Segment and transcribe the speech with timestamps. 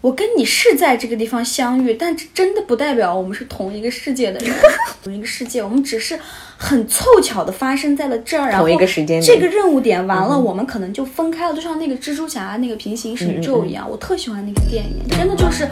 [0.00, 4.54] 我跟你是在这个地方相遇，但这真的不代表我们是同一个世界的人，
[5.04, 6.18] 同一个世界，我们只是
[6.56, 15.68] 很凑巧的发生在了这儿，然后同一个时间点这个任务点完了，我们可能就分开了，就像那个蜘蛛侠那个平行宇嗯宙一样，我特喜欢那个电影，真的就是。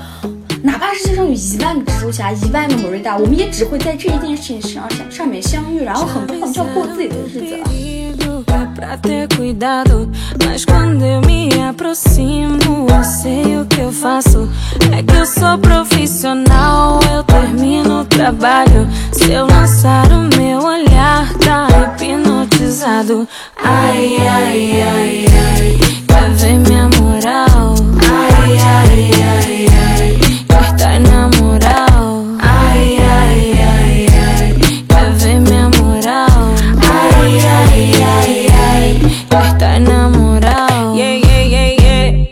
[0.60, 7.70] 哪怕世界上有一万个蜘蛛侠，一万个莫瑞达，我们也只会在这一件事情上上上面相遇，然后很快我们就要过自己的日子了。
[8.46, 10.10] É pra ter cuidado.
[10.44, 14.48] Mas quando eu me aproximo, eu sei o que eu faço.
[14.96, 18.88] É que eu sou profissional, eu termino o trabalho.
[19.12, 21.68] Se eu lançar o meu olhar, tá
[22.00, 23.26] hipnotizado.
[23.62, 25.78] Ai, ai, ai, ai.
[26.06, 27.74] Quer ver minha moral?
[28.04, 30.76] Ai, ai, ai, ai.
[30.76, 31.87] Tá na moral?
[39.58, 40.94] Tá na moral?
[40.94, 42.28] Yeah, yeah, yeah, yeah.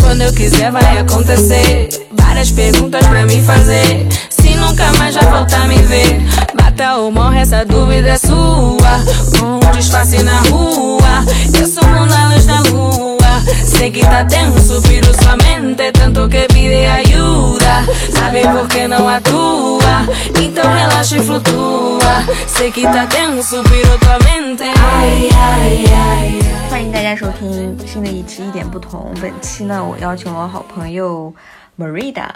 [0.00, 1.88] Quando eu quiser vai acontecer.
[2.12, 4.06] Várias perguntas pra me fazer.
[4.28, 6.20] Se nunca mais vai voltar me ver.
[6.54, 9.02] Bata ou morre, essa dúvida é sua.
[9.38, 11.24] Com um disfarce na rua.
[11.58, 13.17] Eu sumo na luz da lua.
[13.78, 15.92] Sei que tá tenso, piro sua mente.
[15.92, 17.86] Tanto que pide ayuda.
[18.12, 20.02] Sabe por que não atua?
[20.42, 22.24] Então relaxa e flutua.
[22.48, 24.64] Se quita tenso, piro tua mente.
[26.68, 29.14] 欢迎大家收听新的一期一点不同。
[29.20, 31.32] 本期呢，我邀请了我好朋友
[31.78, 32.28] Marida，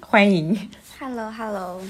[0.00, 0.70] 欢迎。
[1.00, 1.80] Hello Hello，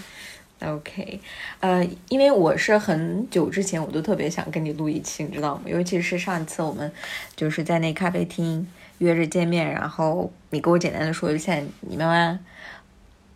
[0.61, 1.20] OK，
[1.61, 5.62] 呃，因为我是很久之前我都特别想跟你录一期，你知道吗？
[5.67, 6.91] 尤其是上一次我们
[7.37, 8.67] 就是在那咖啡厅
[8.98, 12.41] 约着见面，然后你给我简单的说一下你妈妈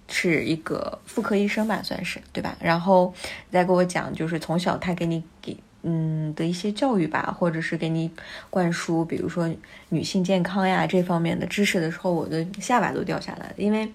[0.08, 2.56] 是一个妇科医生吧，算是对吧？
[2.60, 3.14] 然后
[3.52, 8.10] 再给我讲，就是从小她给你给嗯的一些教育吧，或者是给你
[8.50, 9.48] 灌输，比如说
[9.90, 13.88] 女性健康呀这方面的知识的时候，我的下巴都掉下来，因为。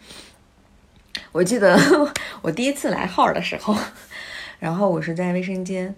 [1.32, 1.78] 我记得
[2.42, 3.76] 我第一次来号的时候，
[4.60, 5.94] 然后我是在卫生间，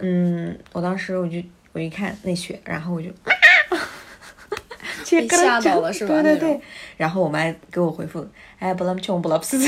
[0.00, 1.42] 嗯，我当时我就
[1.72, 3.08] 我一看那血，然后我就，
[5.10, 6.22] 被吓到了是吧？
[6.22, 6.60] 对对对，
[6.96, 8.26] 然后我妈给我回复，
[8.58, 9.58] 哎，不啷穷不啷斯，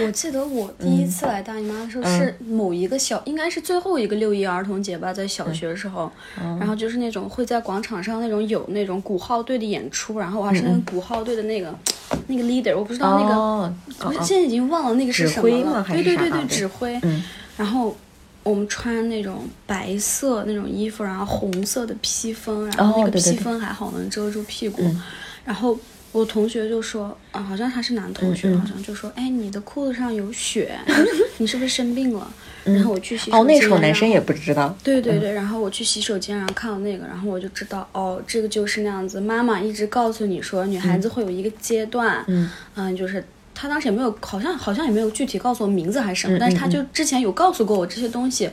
[0.00, 6.10] 我记得我第一次来大姨妈的时候嗯是某一个小，应该是最后一个六一儿童节吧，在小学的时候，
[6.40, 11.78] 嗯然后就是那种会在广场上那种有那种鼓号队的演出，然后我还是那个鼓号队的那个、
[12.26, 17.22] 那个 leader，我不知道那个，我哦现在已经忘了那个是什么了，挥对对对对，指挥，嗯
[17.56, 17.96] 然后。
[18.44, 24.82] 我们穿那种白色那种衣服，然后红色的披风，然后那个披风还好能遮住屁股。
[24.82, 25.00] 嗯
[25.44, 25.78] 然后
[26.10, 30.76] 我同学就说，啊，好像他是男同学，好像就说，哎，你的裤子上有血，
[31.38, 32.28] 你是不是生病了？
[32.64, 39.20] 然后我去洗手间，哦，那时候男生也不知道，对对对，然后我去洗手间，然后看到那个，然后我就知道，哦，这个就是那样子。
[39.20, 42.50] 妈妈一直告诉你说，女孩子会有一个阶段，嗯。
[42.74, 43.24] 嗯，就是
[43.54, 48.50] 她当时也没有，好像好像也没有具体告诉我名字还是什么，嗯但是她嗯就之前有告诉过我这些东西，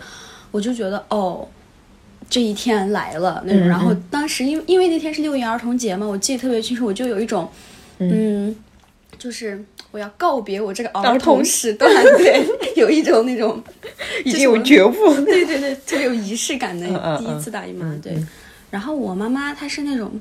[0.52, 1.48] 我就觉得哦。
[2.30, 7.50] 这一天来了那种，嗯然后嗯当时因为因为那天是六一儿童节嘛，我记得特别清楚，我就有一种，
[7.98, 8.56] 嗯，
[9.18, 13.62] 就是我要告别我这个儿儿童童时段，对，有一种那种
[14.24, 14.94] 已经有觉悟，
[15.25, 16.88] 对对对，特别有仪式感的
[17.18, 18.18] 第一次大姨妈，对。
[18.69, 20.12] 然后我妈妈她是那种，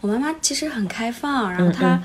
[0.00, 2.02] 我妈妈其实很开放，然后她，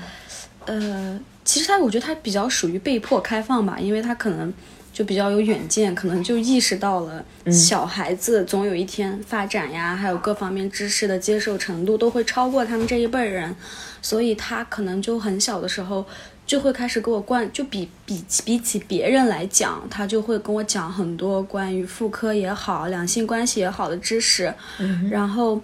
[0.64, 4.52] 呃，其实她我觉得她比较属于被迫开放吧，因为她可能
[4.92, 13.54] 就比较有远见，可能就意识到了小孩子总有一天发展呀，还有各方面知识的接受程度都会超过他们这一辈人，
[14.04, 16.04] 所以他可能就很小的时候。
[16.46, 24.52] 就会开始给我灌，就比比比起别人来讲，他就会跟我讲很多关于妇科也好、两性关系也好的知识。
[25.10, 25.58] 然后，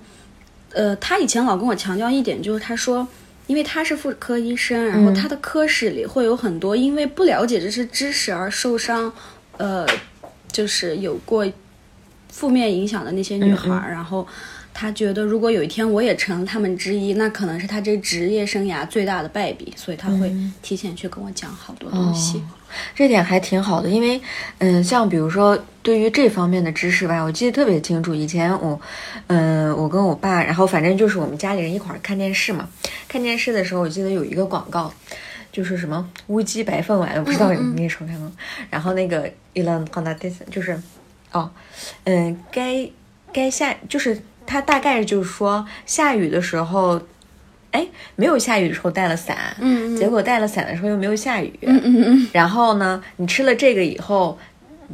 [0.72, 3.06] 呃，他以前老跟我强调一点，就是他说，
[3.46, 9.12] 因为他是妇科医生，然后他的科室里会有很多因为不了解这些知识而受伤，
[9.58, 9.86] 呃，
[10.50, 11.46] 就是有过
[12.30, 14.26] 负面影响的那些女孩儿，然后。
[14.72, 22.42] 他觉得，如果有一天我也成了他们之一，那可能是他这职业生涯最大的败笔，所以他会提前去跟我讲好多东西。
[22.94, 24.20] 这点还挺好的，因为，
[24.58, 28.14] 嗯，像比如说对于这方面的知识吧，我记得特别清楚。
[28.14, 28.80] 以前我，
[29.26, 32.68] 嗯，我跟我爸，然后反正就是我们家里人一块儿看电视嘛。
[33.08, 34.94] 看电视的时候，我记得有一个广告，
[35.50, 38.30] 就是什么乌鸡白凤丸，我不知道你那时候看过。
[38.70, 40.80] 然后那个伊朗康达迪斯就是，
[41.32, 41.50] 哦，
[42.04, 42.88] 嗯，该
[43.32, 47.00] 该下就是它大概就是说下雨的时候。
[47.72, 54.36] 哎，没有下雨的时候带了伞，嗯嗯结果带了伞的时候又没有下雨，嗯嗯嗯，然后呢，你吃了这个以后，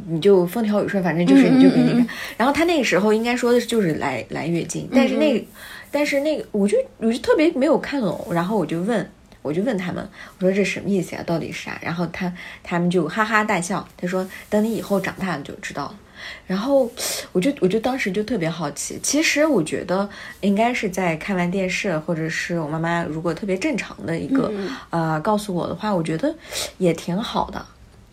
[0.07, 1.99] 你就风调雨顺，反正就是嗯你就给那个。
[1.99, 2.07] 嗯嗯
[2.37, 5.43] 然后他那个时候应该说的是就是来来月经，但是那个
[5.89, 9.09] 但是那个我就我就特别没有看懂，然后我就问。
[9.41, 10.07] 我就问他们，
[10.39, 11.23] 我说这什么意思呀？
[11.25, 11.79] 到底是啥？
[11.81, 12.31] 然后他
[12.63, 13.87] 他们就哈哈大笑。
[13.97, 15.95] 他说：“等你以后长大了就知道了。”
[16.45, 16.89] 然后
[17.31, 18.99] 我就我就当时就特别好奇。
[19.01, 20.09] 其实我觉得
[20.41, 24.51] 应该是在看完电视，或者是我妈妈如果特别正常的一个
[24.89, 26.33] 呃告诉我的话，我觉得
[26.77, 27.65] 也挺好的，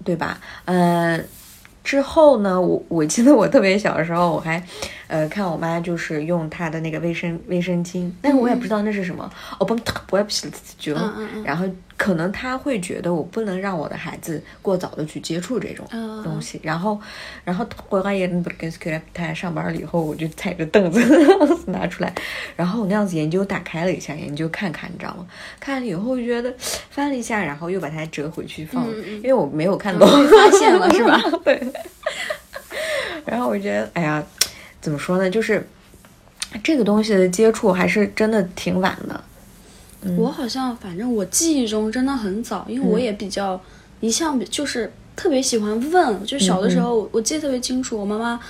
[0.05, 0.41] 对吧？
[0.67, 1.25] 嗯。
[1.85, 4.67] 之后呢，我我记得我特别小的时候，我还，
[5.07, 9.79] 呃，看我妈就是用她的那个卫生卫生巾，但是我也不知道那是什么，我不
[10.09, 10.49] 我也不记
[10.95, 11.15] 得，
[11.45, 11.67] 然后。
[11.97, 15.87] 可能他会觉得我不能让我的孩子过早的去接触这种
[16.25, 17.01] 东西，然后，
[17.45, 18.29] 然后回来也
[19.13, 21.01] 他上班了以后，我就踩着凳子
[21.71, 22.13] 拿出来，
[22.57, 25.27] 然后我那样子研究打开了一下，研究看看，你知道吗？
[25.61, 26.53] 看了以后觉得
[26.91, 28.85] 翻了一下，然后又把它折回去放，
[29.23, 31.21] 因为我没有看懂， 发现了是吧？
[31.45, 31.61] 对。
[33.25, 34.23] 然后我觉得，哎呀，
[34.81, 35.31] 怎么说呢？
[35.31, 35.67] 就是
[36.63, 39.25] 这个东西的接触还是真的挺晚的。
[40.17, 43.61] 我好像，反正我记忆中真的很早，因为我也比较
[44.01, 48.43] 一向就是特别喜欢问，就小的时候我记得特别清楚，我妈妈就。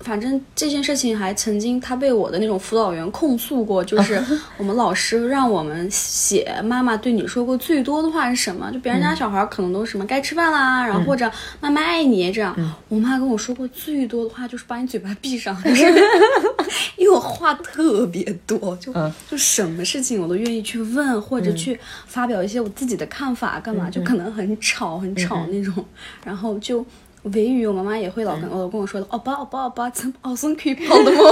[0.00, 4.22] 反正这件事情还曾经，他被我的那种辅导员控诉过，就是
[4.56, 8.70] 我们老师让我们写妈妈对你说过最多的话是什么？
[8.72, 11.30] 就别人家小孩可能都什么该吃饭啦，然后或者
[11.60, 12.54] 妈妈爱你这样。
[12.88, 15.56] 我妈跟我说过最多的话就是把你嘴巴闭上，
[16.96, 18.92] 因为我话特别多，就
[19.28, 25.84] 就什么事情我都愿意去问或者去发表一些我自己的看法，干嘛就可能很吵很吵那种，
[26.24, 26.84] 然后就。
[27.24, 31.18] 维语，我妈妈也会老跟老跟我说的，哦爸哦爸哦爸，怎么奥松可以跑的吗？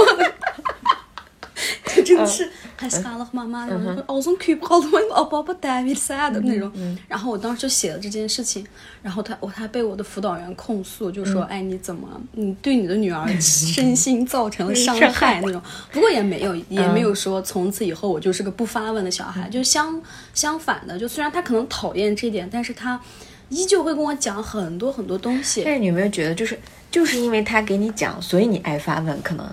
[1.97, 4.99] 就真的是还是干了妈妈，然后奥松可以跑的吗？
[5.09, 6.71] 哦爸爸带比赛的那种。
[7.07, 8.63] 然后我当时就写了这件事情，
[9.01, 15.59] 然后他我他被我的辅导员控诉，就说哎你怎么你对你的女儿 身心造成了伤害那种。
[15.91, 19.99] 不过也没有也没有说从此以后我就是个不发问的小孩，就相
[20.35, 23.01] 相反的，就虽然他可能讨厌这点，但是他。
[23.49, 26.57] 依旧会跟我讲很多很多东西，但是你有没有觉得，就是
[26.91, 29.21] 就是因为他给你讲，所以你爱发问？
[29.21, 29.45] 可能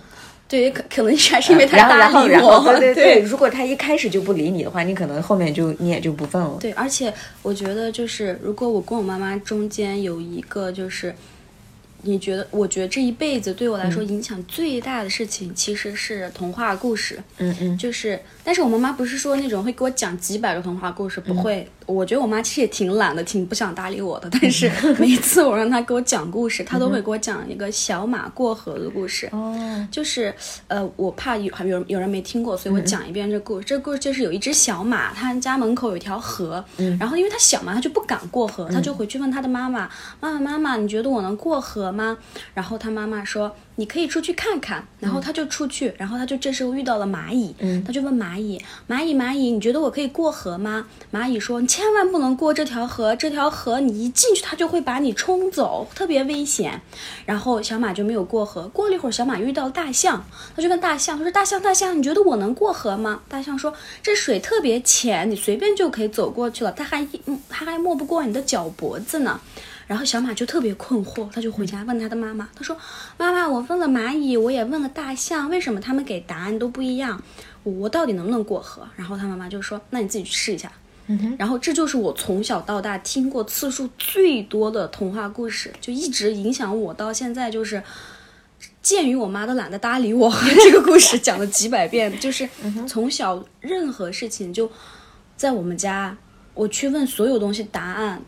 [0.47, 2.63] 对，可可能还是因为他搭理我。
[2.79, 6.59] 对对对，如果他一开始就不理你的话，你可能后面就你也就不问了。
[6.61, 7.13] 对，而且
[7.43, 11.15] 我觉得，就是如果我跟我妈妈中间有一个，就是
[12.03, 17.19] 你觉得，我觉得这一辈子对我来说影响最大的事情，其实是童话故事。
[17.39, 21.67] 嗯嗯，就是，但是我妈妈不是说那种会给我讲几百个童话故事，不会。
[21.87, 24.29] 我觉得我妈其实也挺懒的，挺不想搭理我的。
[24.31, 29.29] 但是 每次我让她给我讲故事，她都会给我讲一个小马过河的故事。
[29.33, 30.35] 哦，就是
[30.69, 33.67] 呃，我怕有有有人没听过，所以我讲一遍这故事。
[33.67, 36.65] 这故事就是有一只小马，它家门口有一条河，
[36.99, 39.89] 然后因为它小嘛，它就不敢过河，它就回去问它的妈妈
[40.21, 42.17] ：“妈妈，妈妈，你觉得我能过河吗？”
[42.55, 43.55] 然后它妈妈说。
[43.77, 47.55] 你可以出去看看，然后他就出去，然后他就这时候遇到了蚂蚁，
[47.85, 50.87] 他就问蚂蚁：蚂蚁，蚂蚁，你觉得我可以过河吗？
[51.13, 56.81] 蚂蚁说：你千万不能过这条河，这条河你一进去，它就会把你冲走，特别危险。
[57.27, 58.69] 然后小马就没有过河。
[58.69, 60.25] 过了一会儿，小马遇到了大象，
[60.55, 63.23] 他就问大象：他说大象，大象，你觉得我能过河吗？
[63.29, 67.07] 大象说：这水特别浅，你随便就可以走过去了，它还
[67.49, 69.41] 它还没不过你的脚脖子呢。
[69.87, 72.77] 然后小马就特别困惑，他就回家问他的妈妈，他说
[73.19, 77.23] ：“妈妈，我问了蚂蚁，我也问了大象，为什么他们给答案都不一样？
[77.63, 80.73] 我到底能不能过河？”然后他妈妈就说：“那你自己去试一下。”
[81.39, 87.51] 然后这就是我从小到大听过次数最多的童话故事，就一直影响我到现在。
[87.51, 87.83] 就是
[88.81, 90.33] 鉴于我妈都懒得搭理我，
[90.65, 92.49] 这个故事讲了几百遍，就是
[92.89, 94.71] 从小任何事情就
[95.37, 96.17] 在我们家，
[96.55, 98.23] 我去问所有东西答案。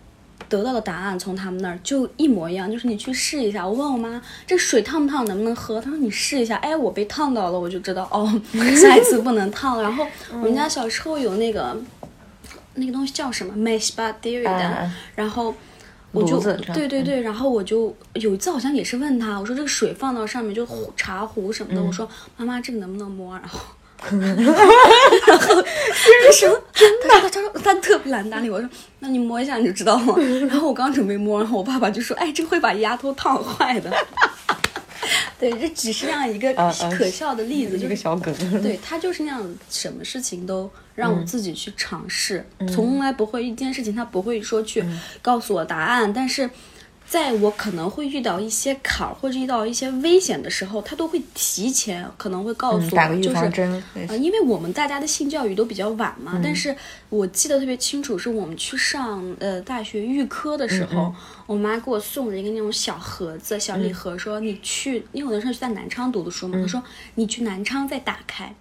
[0.48, 3.66] 得到的答案从他们那儿就一模一样，就是你去试一下。
[3.66, 5.80] 我问我妈这水烫不烫，能不能喝？
[5.80, 6.56] 她说你试一下。
[6.56, 8.28] 哎，我被烫到了，我就知道哦，
[8.80, 9.82] 下一次不能烫。
[9.82, 11.76] 然后我们家小时候有那个
[12.74, 15.54] 那个东西叫什么 b a d e r 的，然后
[16.12, 16.40] 我就
[16.72, 20.66] 对对对，然后我就有一次好像也是问他，我说这个水放到上面就
[20.96, 23.34] 茶壶什么的，我说妈妈这个能不能摸？
[23.38, 23.60] 然后。
[24.10, 25.62] 然后
[26.24, 26.56] 这时候，
[27.08, 28.68] 他他说他特别懒搭理我，说
[29.00, 30.18] 那你摸一下你就知道了。
[30.48, 33.90] 然后我刚准备摸，然后我爸爸就说：“哎，这会把牙头烫坏的。”
[35.38, 36.52] 对，这只是这样一个
[36.96, 38.34] 可笑的例子，一个小梗。
[38.62, 44.82] 对他就是那样，什么事情都让我自己去尝试，从来不会一件事情他不会说去
[45.20, 46.48] 告诉我答案，但是
[47.08, 53.82] 在我可能会遇到一些坎儿或者遇到一些危险的时候，他都会提前可能会告诉我，嗯打个预就是啊。
[54.08, 56.24] 呃，因为我们大家的性教育都比较晚嗯。
[56.24, 56.74] 嘛，但是
[57.08, 61.14] 我记得特别清楚，是我们去上呃大学预科的时嗯候，
[61.46, 66.82] 我妈给我送了一个那种小盒子、小嗯礼盒，说你去，因为我那时候是在南昌读的书嘛，她说
[67.14, 68.52] 你去南昌再打开，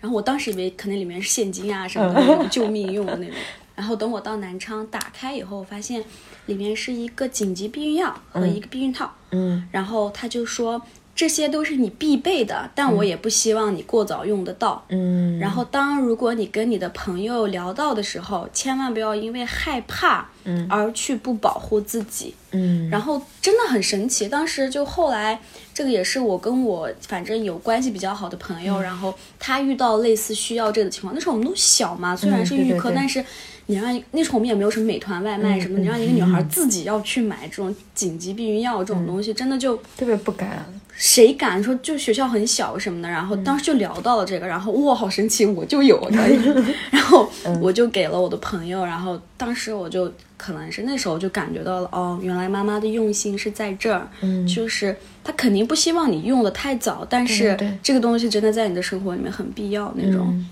[0.00, 3.34] 然后我当时以为可能里面是现金啊什么的那种救命用的那种，
[3.74, 6.04] 然后等我到南昌打开以后，发现
[6.46, 9.68] 里面是一个紧急避孕药和一个避孕套，嗯。
[9.70, 10.80] 然后他就说
[11.14, 14.84] 这些都是你必备的，但我也不希望你过早用得到。
[14.90, 20.66] 嗯，然后，当如果你跟你的朋友聊到的时候，千万不要因为害怕，嗯。
[20.70, 22.34] 而去不保护自己。
[22.52, 25.40] 嗯，然后真的很神奇，当时就后来
[25.72, 28.64] 这个也是我跟我反正有关系比较好的朋嗯。
[28.64, 32.94] 友，然后他遇到类似需要这个情况，那时候我们都小嘛，虽然是预科，嗯对对对。
[32.94, 33.24] 但是
[33.66, 40.64] 你让那时候我们也没有什么美团外卖什么，嗯你让一个女孩自己要去买这种紧急避孕药这种东西，真的就特别不敢。
[40.98, 46.00] 谁敢说就学校很小什么的，然后当时就聊到了这个，然后哇好神奇，我就有，
[46.90, 47.28] 然后
[47.60, 54.46] 我就给了我的朋友，然后当时我就可能是那时候就感觉到了，哦，原来妈妈的用心是在这儿，嗯。
[54.46, 60.48] 就是她肯定不希望你用的太早，但是这个东西真的在你的生活里面很必要那种，嗯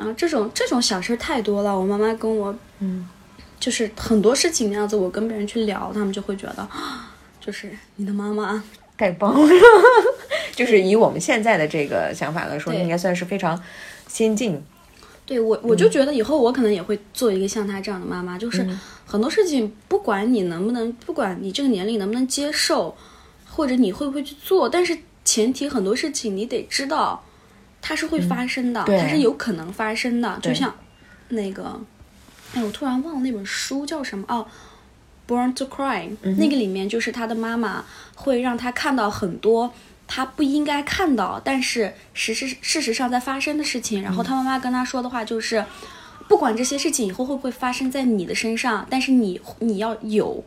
[0.00, 3.06] 然后这种这种小事儿太多了，我妈妈跟我嗯
[3.58, 8.64] 就是很多事情那样子，我跟别人去聊，他们就会觉得，啊就是你的妈妈。
[8.96, 9.34] 丐帮，
[10.56, 13.62] 就是以我们现在的这个想法来说，应该算是非常
[14.06, 14.62] 先进。
[15.24, 18.66] 对我，我就觉得以后我可能也会做一个像她这样的妈妈，就是
[19.06, 22.96] 很多事情，不管你能不能，不管你这个年龄能不能接受，
[23.50, 27.22] 或者你会不会去做，但是前提很多事情你得知道，
[27.82, 30.38] 它是会发生的，对它是有可能发生的。
[30.42, 30.74] 就像
[31.28, 31.80] 那个，
[32.54, 34.46] 哎，我突然忘了那本书叫什么哦。
[35.28, 37.84] Born to Cry，、那个里面就是他的妈妈
[38.16, 39.72] 会让他看到很多
[40.08, 44.02] 他不应该看到，但是实事事实上在发生的事情。
[44.02, 45.64] 然后他妈妈跟他说的话就是，
[46.26, 50.42] 不管这些事情以后会不会发生在你的身上，但是你你要有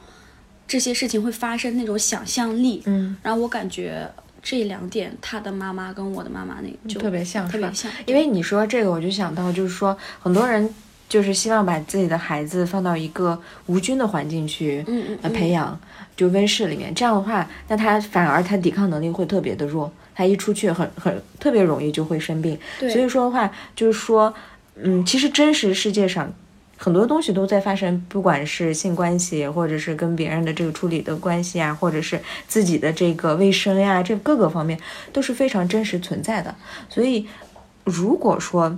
[0.67, 2.83] 这些事情会发生那种想象力。
[2.85, 4.11] 嗯，然后我感觉
[4.43, 10.69] 这两点，他的妈妈跟我的妈妈那就特别像，特别像，因为你说这个，我就想到，就是说很多人
[11.07, 15.79] 就是希望把自己的孩子放到一个无菌的环境去嗯嗯呃培养，
[16.17, 16.93] 就温室里面。
[16.93, 22.59] 这样的话，那他反而他抵抗能力会特别的弱，他一出去很很特别容易就会生病。
[22.79, 24.33] 所以说的话，就是说，
[24.75, 26.31] 嗯，其实真实世界上。
[26.83, 34.77] 很多东西都在发生，不管是性关系，或者是跟别人的这个处理的关系啊，或者是自己的这个卫生呀，这各个方面
[35.13, 36.53] 都是非常真实存在的。
[36.89, 37.25] 所以，
[37.85, 38.77] 如果说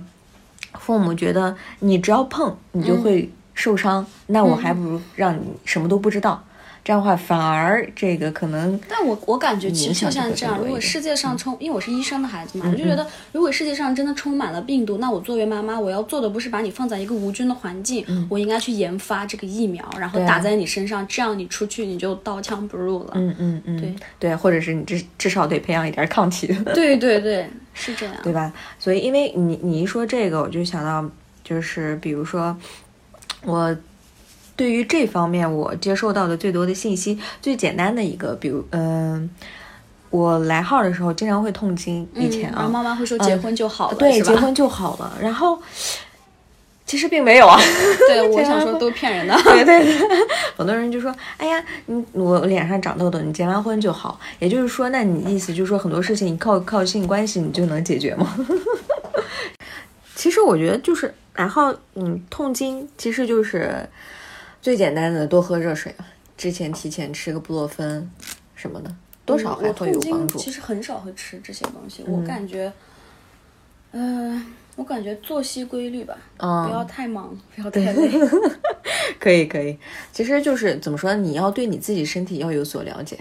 [0.78, 6.44] 父母觉得你只要碰你就会受伤，那我还不如让你什么都不知道。
[6.86, 23.14] 这样的话，反而这个可能但我我感觉其实就像这样，如果世界上充，因为我是医生的孩子嘛，我就觉得如果世界上真的充满了病毒，那我作为妈妈，我要做的不是把你放在一个无菌的环境，我应该去研发这个疫苗，然后打在你身上，这样你出去你就刀枪不入了。
[23.14, 26.46] 嗯嗯嗯，对对，或者是你至至少得培养一点抗体。
[26.72, 28.14] 对对对，是这样。
[28.22, 28.52] 对吧？
[28.78, 31.04] 所以，因为你你一说这个，我就想到，
[31.42, 32.56] 就是比如说，
[33.42, 33.76] 我
[34.56, 39.28] 对于这方面我接受到的最多的信息，最简单的一个，比如，嗯、
[40.10, 45.60] 我来号的时候经常会痛经，以前啊，嗯然后妈妈会说结婚就好了，对，结婚就好了，然后
[46.86, 47.58] 其实并没有啊。
[48.08, 49.36] 对，我想说都骗人的。
[49.42, 49.98] 对对对，
[50.56, 58.34] 很多人就说：“哎呀，你我脸上长痘痘，你结完婚就好。”也就是说，那你意思就是说，很多事情你靠靠性关系你就能解决吗？
[60.14, 63.86] 其实我觉得就是，然后嗯，痛经其实就是
[64.60, 68.10] 最简单的，多喝热水啊，之前提前吃个布洛芬
[68.54, 68.94] 什么的，
[69.24, 70.38] 多少还我会有帮助。
[70.38, 72.72] 其实很少会吃这些东西，我感觉，
[73.92, 74.42] 呃，
[74.74, 78.10] 我感觉作息规律吧，嗯不要太忙，不要太累。
[79.20, 79.78] 可以可以，
[80.12, 83.18] 其实就是怎么说，你要对你自己身体要有所了解。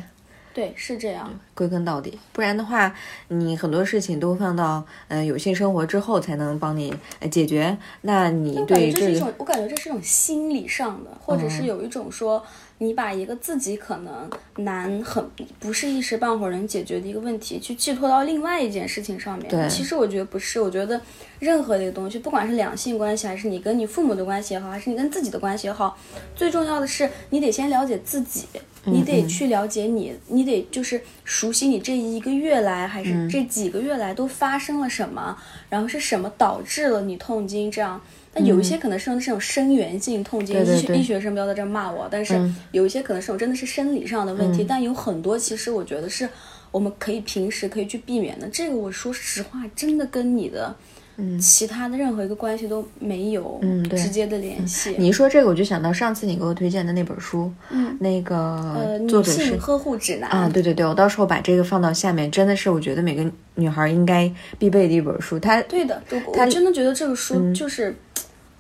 [0.56, 1.38] 对，是这样。
[1.54, 2.96] 归根到底，不然的话，
[3.28, 7.78] 你很多事情都放到呃有性生活之后才能帮你呃解决。
[8.02, 12.42] 那你对这是一种，我感觉这是一种心理上的，或者是有一种说，
[12.78, 15.26] 你把一个自己可能难很
[15.60, 19.48] 不是一时半会儿能解决的一个问题，去寄托到另外一件事情上面。
[19.50, 21.00] 对其实我觉得不是，我觉得
[21.40, 25.98] 任何的一个东西，不管是两性关系，还是你跟你父母的关系也好，还是你跟自己的关系也好，
[26.36, 28.46] 最重要的是你得先了解自己。
[28.88, 35.36] 你得去了解你，你得就是熟悉你这一个月来，还是这几个月来都发生了什么，
[35.70, 38.00] 然后是什么导致了你痛经这样。
[38.36, 46.30] 但有一些可能是那种生源性痛经，医学医学生不要在这儿骂我，但是嗯有一些可能是我真的是生理上的问题，但有很多其实我觉得是
[46.70, 48.48] 我们可以平时可以去避免的。
[48.50, 50.76] 这个我说实话，真的跟你的。
[51.18, 54.94] 嗯其他的任何一个关系都没有嗯对直接的联系。
[54.98, 65.40] 你一说这个，我就想到上次你给我推荐的那本书，嗯那个呃，女性呵护指南啊，对对对，我到时候把这个放到下面，真的是我觉得每个女孩应该必备的一本书。
[65.40, 67.96] 它对的，我它真的觉得这个嗯书就是、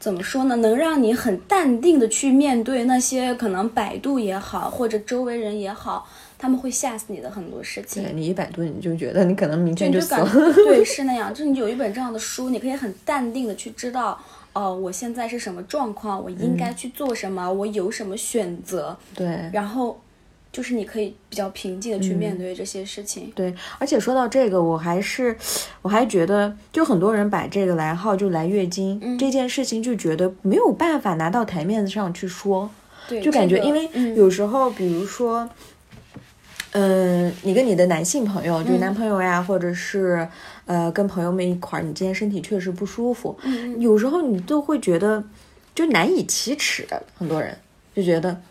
[0.06, 6.08] 怎么说呢，能让你很淡定的去面对那些可能百度也好，或者周围人也好，
[6.38, 8.04] 他们会吓死你的很多事情。
[8.04, 10.30] 对你一百度，你就觉得你可能明天你就死了。
[10.54, 14.16] 对 是那样，就是你有一本这样的书，你可以很淡定的去知道，
[14.54, 20.00] 哦、我现在是什么状况，我应该去做什么，我有什么选择，对然后
[20.56, 23.30] 就是你可以比较平静的去嗯面对这些事情。
[23.36, 25.36] 对，而且说到这个，我还是
[25.82, 32.70] 我还觉得，就很多人把这个来号就来月经、嗯这件事情，就觉得没有办法拿到台面上去说。
[33.10, 35.50] 对，就感觉，这个因为嗯有时候，比如说，
[36.72, 40.26] 嗯、你跟你的男性朋友，嗯就男朋友呀，或者是
[40.66, 45.22] 呃，跟朋友们一块儿，你今天身体确实不舒服，嗯有时候你都会觉得
[45.76, 47.58] 就难以启齿，很多人
[47.94, 48.42] 就觉得。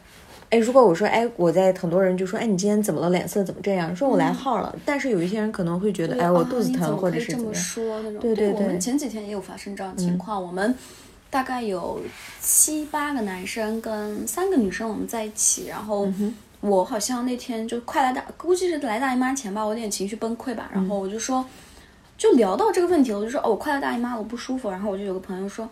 [0.54, 3.10] 哎，如果我说，哎，我在很多人就说，哎，你今天怎么了？
[3.10, 3.94] 脸色怎么这样？
[3.96, 7.54] 说我来号了，但是有一些人可能会觉得，哎，我啊肚子疼，或者是怎么样。
[7.54, 8.20] 说那种。
[8.20, 10.72] 对对对嗯我们前几天也有发生这样的情况，我们
[11.28, 12.00] 大概有
[12.40, 21.44] 七八个男生跟三个女生我们在一起，然后嗯我好像那天就快来大，估计是来大姨妈前吧，我有点情绪崩溃吧，嗯然后我就说，
[22.16, 25.68] 就聊到这个问题，我就说哦，我快来大姨妈了，我不舒服，然后我就有个朋友说，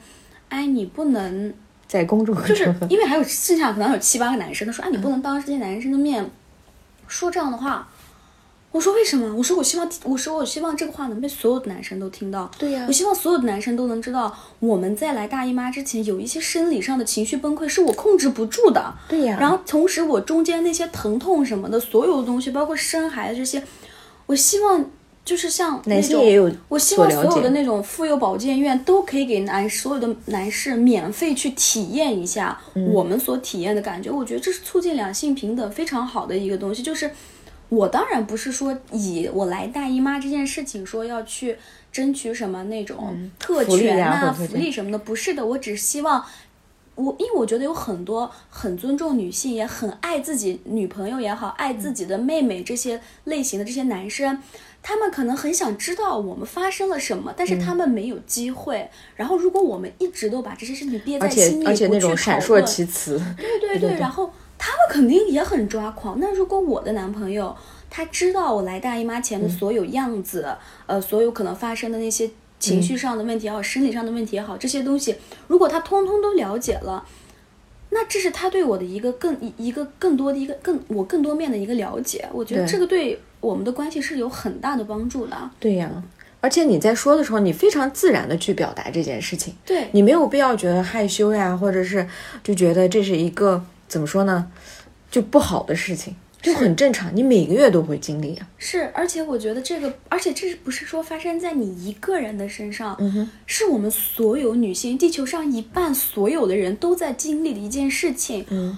[0.48, 1.54] 哎，你不能。
[1.92, 6.30] 在公众就是，因为还有剩下可能有七八个男生，他说：“啊，你不能当这些男生的面
[7.06, 7.86] 说这样的话。”
[8.72, 12.50] 我说：“为什么？”我说：“我希望，我说我希望这个话能被所有的男生都听到。
[12.58, 18.94] 对呀我希望所有的男生都能知道，我们在来大姨妈之前有一些生理上的情绪崩溃是我控制不住的。
[19.06, 23.62] 对呀然后同时我中间那些疼痛什么的，所有的东西，包括生孩子这些，
[24.24, 24.86] 我希望
[25.24, 34.10] 就是像男性也有我希望所有的那种妇幼保健院都可以给男所有的男士免费去体验一下嗯我们所体验的感觉。
[34.10, 36.82] 我觉得这是促进两性平等非常好的一个东西。
[36.82, 37.10] 就是
[37.68, 41.56] 我当然不是说以我来大姨妈这件事情说要去
[41.92, 46.24] 争取什么那种特权啊、福利什么的，不是的，我只希望。
[46.94, 54.38] 我因为我觉得有很多很尊重女性，也很爱自己女朋友也好，爱自己的妹妹这些类型的这些男生，
[54.82, 58.90] 他们可能很想知道我们发生了什么，但是他们没有机会。
[59.14, 66.18] 然后，如果我们一直都把这些事情憋在心里，且而且那种不去闪烁其词，对对对，然后他们肯定也很抓狂。
[66.18, 67.56] 那如果我的男朋友
[67.88, 75.14] 他知道我来大姨妈前的所有样子，呃，所有可能发生的那些情绪上的问题也好，生理上的问题也好，这些东西，
[75.46, 77.06] 如果他通通都了解了。
[77.94, 85.50] 那这是他对我的一个更一一个更多的一个更我更多面的一个了解，我觉得这个对我们的关系是有很大的帮助的。
[85.60, 85.90] 对呀。
[86.40, 92.04] 而且你在说的时候，你非常自然的去表达这件事情，对，你没有必要觉得害羞呀，或者是
[92.42, 94.50] 就觉得这是一个怎么说呢，
[95.08, 97.14] 就不好的事情，就很正常。
[97.16, 98.48] 你每个月都会经历啊。
[98.58, 102.94] 是，而且我觉得这个，而且这是不是说发生在你一个人的身上？
[102.98, 108.44] 嗯哼，是我们所有女性，地球上一半所有的人都在经历的一件事情。
[108.50, 108.76] 嗯，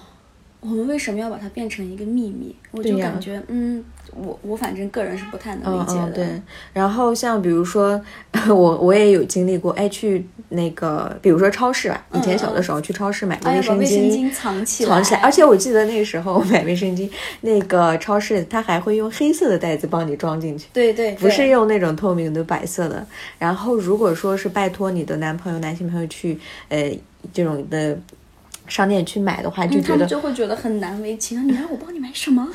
[0.61, 2.55] 我们为什么要把它变成一个秘密？
[2.71, 3.83] 我就感觉，嗯，
[4.15, 6.07] 我我反正个人是不太能嗯理解的。
[6.07, 6.41] 嗯，对。
[6.73, 7.99] 然后像比如说，
[8.47, 14.29] 我我也有经历过，哎，去那个比如说超市吧，以前小的时候去超市买卫生卫生巾。
[14.29, 17.09] 巾藏起来，藏起来，而且我记得那个时候买卫生巾，
[17.41, 23.05] 那个超市它还会用黑色的袋子帮你装进去，对对，不是用那种透明的白色的。
[23.37, 26.37] 然后如果说是拜托你的男朋友、男性朋友去
[26.69, 26.89] 呃
[27.33, 27.97] 这种的
[28.67, 31.43] 商店去买的话，就嗯，他们觉得、就会觉得很难为情啊！
[31.45, 32.47] 你让我帮你买什么？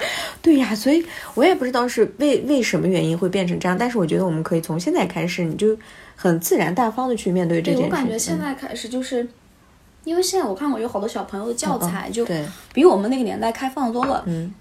[0.40, 5.76] 对呀，所以我也不知道是为为什么原因会变成这样，但是我觉得我们可以从现在开始，你就
[6.16, 7.90] 很自然大方的去面对这对，件事情。
[7.90, 9.26] 我感觉现在开始就是，
[10.04, 12.26] 因为现在我看过有好多小朋友的教材，就
[12.72, 14.22] 比我们那个年代开放多了。
[14.26, 14.52] 嗯，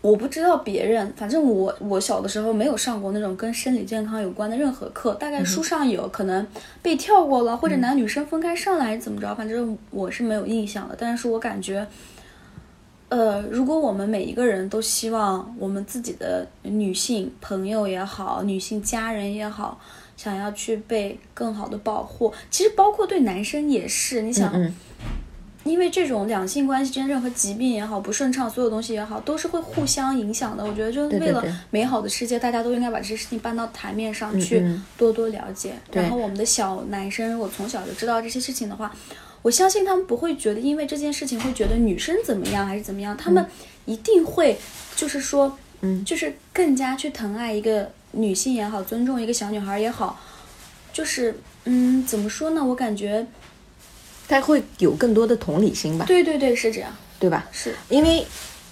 [0.00, 6.46] 我不知道别人，反正我我小的时候没有上过那种跟生理健康有关的任何课，大概书上有，可能
[6.80, 10.96] 被跳过了，或者男女生分开上来还是怎么着，反正我是没有印象的。
[10.98, 11.86] 但是我感觉，
[13.10, 19.78] 呃，如果我们每一个人都希望我们自己的女性朋友也好，女性家人也好，
[20.16, 24.50] 想要去被更好的保护，其实包括对男生也是，你想。
[24.54, 24.74] 嗯
[25.62, 30.64] 因为这种两性关系之间任何疾病也好，不顺畅，所有东西也好，都是会互相影响的。
[30.64, 35.74] 我觉得，就是为了美好的世界，大家都应该把这些事情搬到台面上去，嗯多多了解。
[35.90, 38.90] 对然后，我们的小男生，如果从小就知道这些事情的话，
[39.42, 43.44] 我相信他们不会觉得因为这件事情会觉得女生怎么样还是怎么样，他们
[43.86, 44.58] 一定会
[44.94, 50.20] 就是说，嗯就是更加去疼爱一个女性也好，尊重一个小女孩也好，
[50.92, 52.64] 就是嗯，怎么说呢？
[52.64, 53.26] 我感觉，
[54.28, 57.48] 他会有更多的同理心吧，对对对，是这样，对吧？
[57.50, 57.74] 是。
[57.88, 58.26] 因为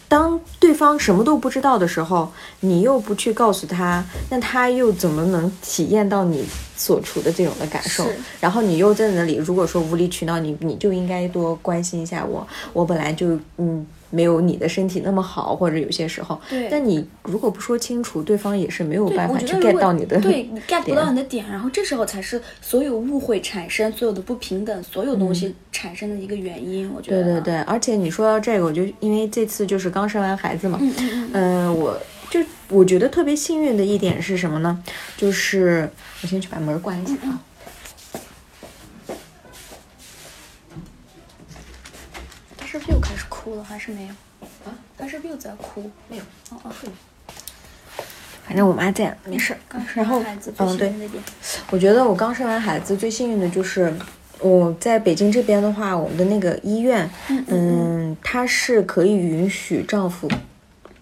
[0.08, 6.44] 当对方什么都不知道的时候，你又不去告诉他，那他又怎么能体验到你
[6.76, 8.06] 所处的这种的感受？
[8.40, 13.86] 然后你又在那里，如果说无理取闹，你你就应该多关心一下我，我本来就嗯。
[14.10, 26.90] 没有你的身体那么好，或者有些时候，对但你如果不说清楚，对方也是没有，办法去 get 到你的对你 get 不到你的点，然后这时候才是所有误会产生、所有的不平等、所有东西产生的一个原因。
[26.94, 34.82] 我觉得，嗯对对对，而且你说到这个，我就因为这次就是刚生完孩子嘛，嗯嗯嗯，嗯，我就我觉得特别幸运的一点是什么呢？
[35.16, 35.90] 就是
[36.22, 37.40] 我先去把门关一下啊。
[42.56, 43.17] 他是不是又开始
[43.48, 43.64] 哭了？
[43.64, 44.12] 还是没有？
[44.64, 45.90] 啊，他是不是又在哭？
[46.08, 46.72] 没有，哦哦，
[48.46, 49.80] 反正我妈在，没事儿刚。
[49.86, 50.92] 生然后完孩子最嗯，对
[51.70, 53.92] 我觉得我刚生完孩子最幸运的就是
[54.40, 60.28] 我在北京这边的话，我们的那个医院，嗯嗯，它是可以允许丈夫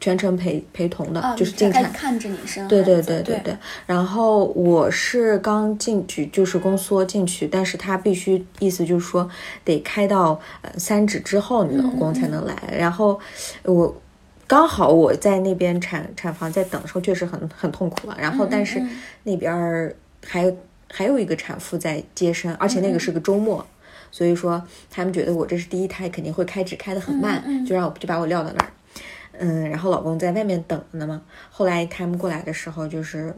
[0.00, 1.90] 全程陪陪同的，啊，就是进产。
[1.92, 3.56] 看着你生对对对对对，
[3.86, 9.28] 然后我是刚进去，就是宫缩进去，但是他必须意思就是说
[9.64, 12.54] 得开到呃三指之后，你老公才能来。
[12.76, 13.18] 然后
[13.62, 13.94] 我
[14.46, 18.16] 刚好我在那边产产房在等的时候，确实很很痛苦了。
[18.20, 18.90] 然后但是嗯
[19.24, 20.54] 那边儿还
[20.90, 23.66] 还有一个产妇在接生，而且那个是个周末。
[24.12, 28.70] 所以说，他们觉得我这是第一胎，肯定会开指开的很慢，就让我就把我撂到那儿。
[29.38, 31.22] 嗯，然后老公在外面等着呢嘛。
[31.50, 33.34] 后来他们过来的时候，就是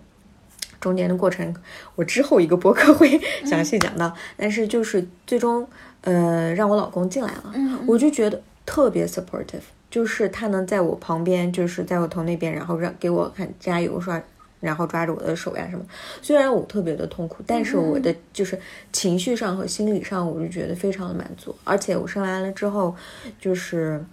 [0.81, 1.55] 中间的过程，
[1.95, 4.15] 我之后一个博客会详细讲到。
[4.37, 5.67] 但是就是最终，
[6.03, 14.21] 呃，让我老公进来了，嗯我就觉得特别 supportive，就是他能在我旁边，就是在我头那边，然后让给我喊加油说。
[14.61, 15.87] 然后抓着我的手呀什么，
[16.21, 18.59] 虽然我特别的痛苦，但是我的就是
[18.93, 21.55] 情绪上和心理上，我就觉得非常的满足。
[21.63, 22.93] 而且我生完了之后，
[23.41, 24.05] 就是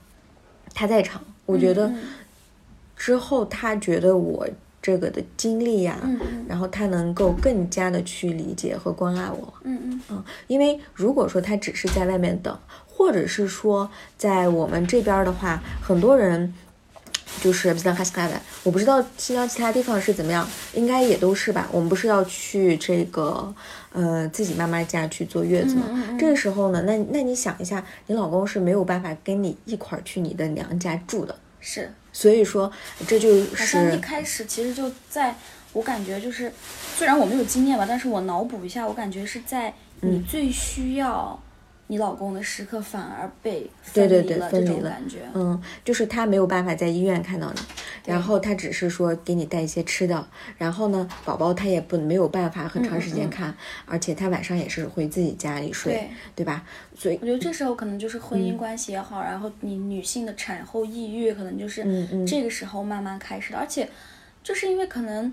[0.76, 1.98] 他在场，我觉得嗯
[2.96, 4.48] 之后他觉得我
[4.82, 6.00] 这个的经历呀、
[6.48, 9.54] 然后他能够更加的去理解和关爱我。
[9.64, 10.02] 嗯嗯。
[10.10, 16.54] 嗯，因为如果说他只是在外面等，或者是说在我们这边儿的话，很多人
[17.42, 17.76] 就是
[18.64, 21.68] 我不知道新疆其他地方是怎么样，应该也都是吧。
[21.72, 23.54] 我们不是要去这个
[23.92, 25.84] 呃自己妈妈家去坐月子吗？
[25.90, 31.92] 嗯嗯嗯这个时候呢，那那你想一下，你老公是没有办法跟你一块儿去你的娘家住的，是。
[32.12, 32.72] 所以说
[33.08, 35.36] 这就好像一开始其实就在
[35.74, 36.52] 我感觉就是，
[36.96, 41.38] 虽然我没有经验吧，但是我脑补一下，我感觉是在你嗯最需要
[41.88, 45.20] 你老公的时刻，反而被对对分离了这对分离了种感觉。
[45.34, 47.60] 嗯，就是他没有办法在医院看到你，
[48.06, 56.64] 然后他只是说给你带一些吃的，然后呢，宝宝他也不没有办法很长时间看，而且他晚上也是回自己家里睡，对对吧？
[56.98, 61.86] 所以我觉得这时候可能就是婚姻关系也好，然后你女性的产后抑郁可能就是
[62.26, 63.88] 这个时候慢慢开始的，而且
[64.42, 65.32] 就是因为可能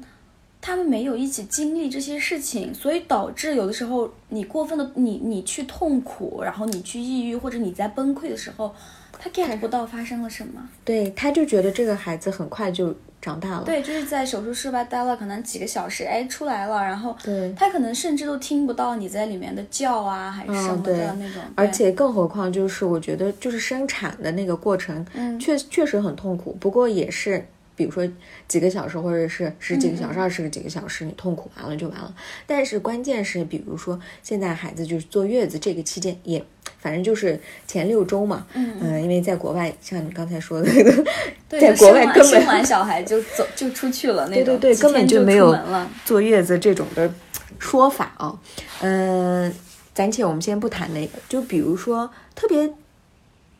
[0.64, 8.72] 他们没有一起经历这些事情，所以导致有的时候你过分的你你去痛苦，然后你去抑郁或者你在崩溃的时候，
[9.18, 10.68] 他 get 不到发生了什么。
[10.85, 21.42] 对，他就觉得这个孩子很快就长大了，对，就是在手术室外待了可能几个小时，哎，出来了，然后对他可能甚至都听不到你在里面的叫啊，还是什么的那种。
[21.42, 27.44] 对而且更何况就是我觉得就是生产的那个过程，嗯确确实很痛苦，不过也是。
[27.75, 28.07] 比如说
[28.53, 32.15] 几个小时，或者是十几个小时、二十个几个小时，你痛苦完了就完了。
[32.47, 36.45] 但是关键是，比如说现在孩子就是坐月子这个期间，也
[36.79, 40.69] 反正就是前六周嘛，嗯因为在国外，像你刚才说的
[41.49, 45.57] 在国外根本生完小孩就走就出去了那种，对对对，根本就没有。
[46.05, 47.11] 坐月子这种的
[47.59, 48.38] 说法啊。
[48.83, 49.51] 嗯、
[49.95, 52.71] 暂且我们先不谈那个，就比如说特别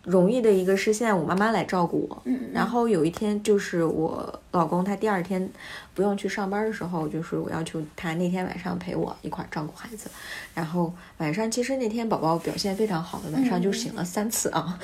[0.05, 2.51] 容易的一个是，现在我妈妈来照顾我，嗯嗯。
[2.53, 5.49] 然后有一天就是我老公他第二天
[5.95, 10.11] 不用去上班的时候，就是我要求他那天晚上陪我一块儿照顾孩子，
[10.55, 14.79] 然后晚上其实那天宝宝表现非常好的，晚上就醒了三次啊，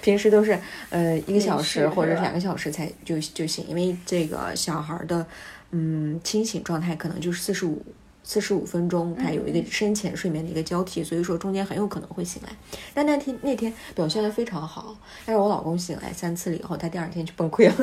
[0.00, 0.56] 平时都是
[0.90, 5.26] 呃一个小时或者两个小时才就就醒，因为这个小孩儿的
[5.72, 7.84] 嗯清醒状态可能就是四十五
[8.24, 12.48] 四十五分钟，它有一个深浅睡眠的一个交替，所以说中间很有可能会醒来。
[12.94, 17.74] 但那天那天表现的非常好，但是我老公醒来三次了以后，他第二天就崩溃了。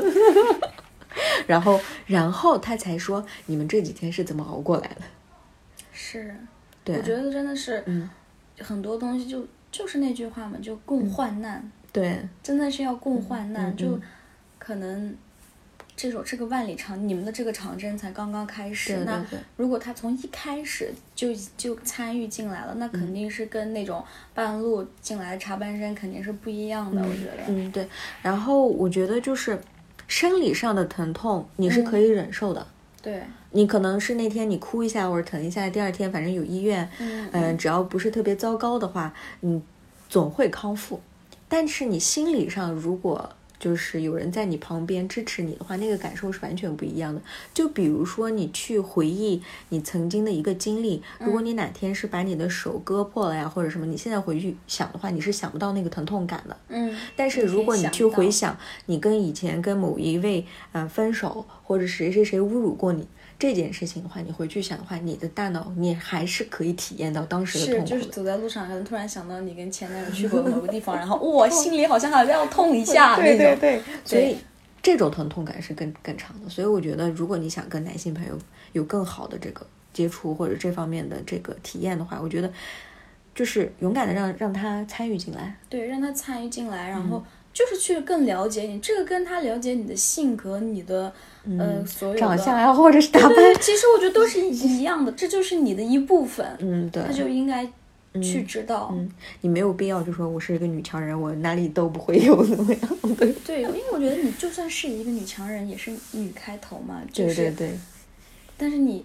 [1.47, 5.01] 然后，然后他才说：“你们这几天是怎么熬过来的
[5.91, 6.35] 是，？”
[6.85, 8.09] 对，我觉得真的是，嗯，
[8.59, 13.75] 很多东西就就是那句话嘛，就共患难，对，真的是要共患难，嗯嗯。
[13.75, 13.99] 就
[14.59, 15.15] 可能
[16.01, 19.25] 这种这个万里长，你们的这个长征才刚刚开始，对对那
[19.57, 24.01] 如果他从一开始就就参与进来了，那肯定是跟那种
[24.33, 27.85] 半路进来的插班生肯定是不一样的，我觉得，嗯，对。
[28.21, 29.59] 然后我觉得就是
[30.07, 32.65] 生理上的疼痛你是可以忍受的，
[33.01, 39.61] 对，你可能是那天你哭一下或者疼一下，第二天反正有医院，嗯嗯、只要不是特别糟糕的话，你
[40.07, 41.01] 总会康复。
[41.49, 47.21] 但是你心理上如果就是有人在你旁边支持你的话，那个感受是完全不一样的。
[47.53, 56.57] 就比如说你去回忆你曾经的一个经历，如果你哪天是把你的手割破了呀，或者什么，你现在回去想的话，你是想不到那个疼痛感的。
[56.69, 63.05] 嗯，但是如果你去回想你跟以前跟某一位呃分手，或者谁谁谁侮辱过你
[63.39, 67.85] 这件事情的话，你回去想的话，你的大脑你还是可以体验到当时的痛，苦的。
[67.89, 73.57] 就是走在路上，可能突然想到你跟前男友去过某个地方，然后我 心里好像还要痛一下那种。
[73.59, 74.35] 对，所以
[74.83, 76.49] 这种疼痛感是更更长的。
[76.49, 78.37] 所以我觉得，如果你想跟男性朋友
[78.73, 82.51] 有更好的这个接触或者这方面的这个体验的话，我觉得
[83.33, 85.57] 就是勇敢的让让他参与进来。
[85.69, 87.23] 对，让他参与进来，然嗯后
[87.59, 91.11] 就是去更了解你，这个跟他了解你的性格、你的、
[91.57, 97.69] 呃所有长相呀，或者是打扮，对，其实我觉得都是一样的，这就是你的一部分，嗯，对，他就应该
[98.21, 98.93] 去知道。
[98.93, 103.27] 嗯，你没有必要就说我是一个女强人，我哪里都不会有怎么样的。
[103.45, 107.79] 对，因为我觉得你就算是一个女强人，也是女开头嘛，就是，对对对，
[108.55, 109.03] 但是你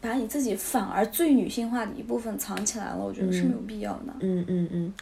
[0.00, 4.14] 把你自己反而最女性化的一部分藏起来了，我觉得是没有必要的。
[4.20, 4.94] 嗯嗯嗯，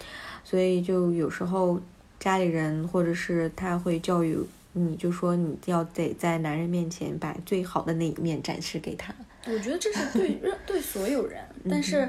[0.43, 1.79] 所以就有时候
[2.21, 4.39] 家里人或者是他会教育
[4.73, 9.15] 你，就说你要得在男人面前把最好的那一面展示给他。
[9.47, 12.09] 我觉得这是对 任对所有人，嗯但是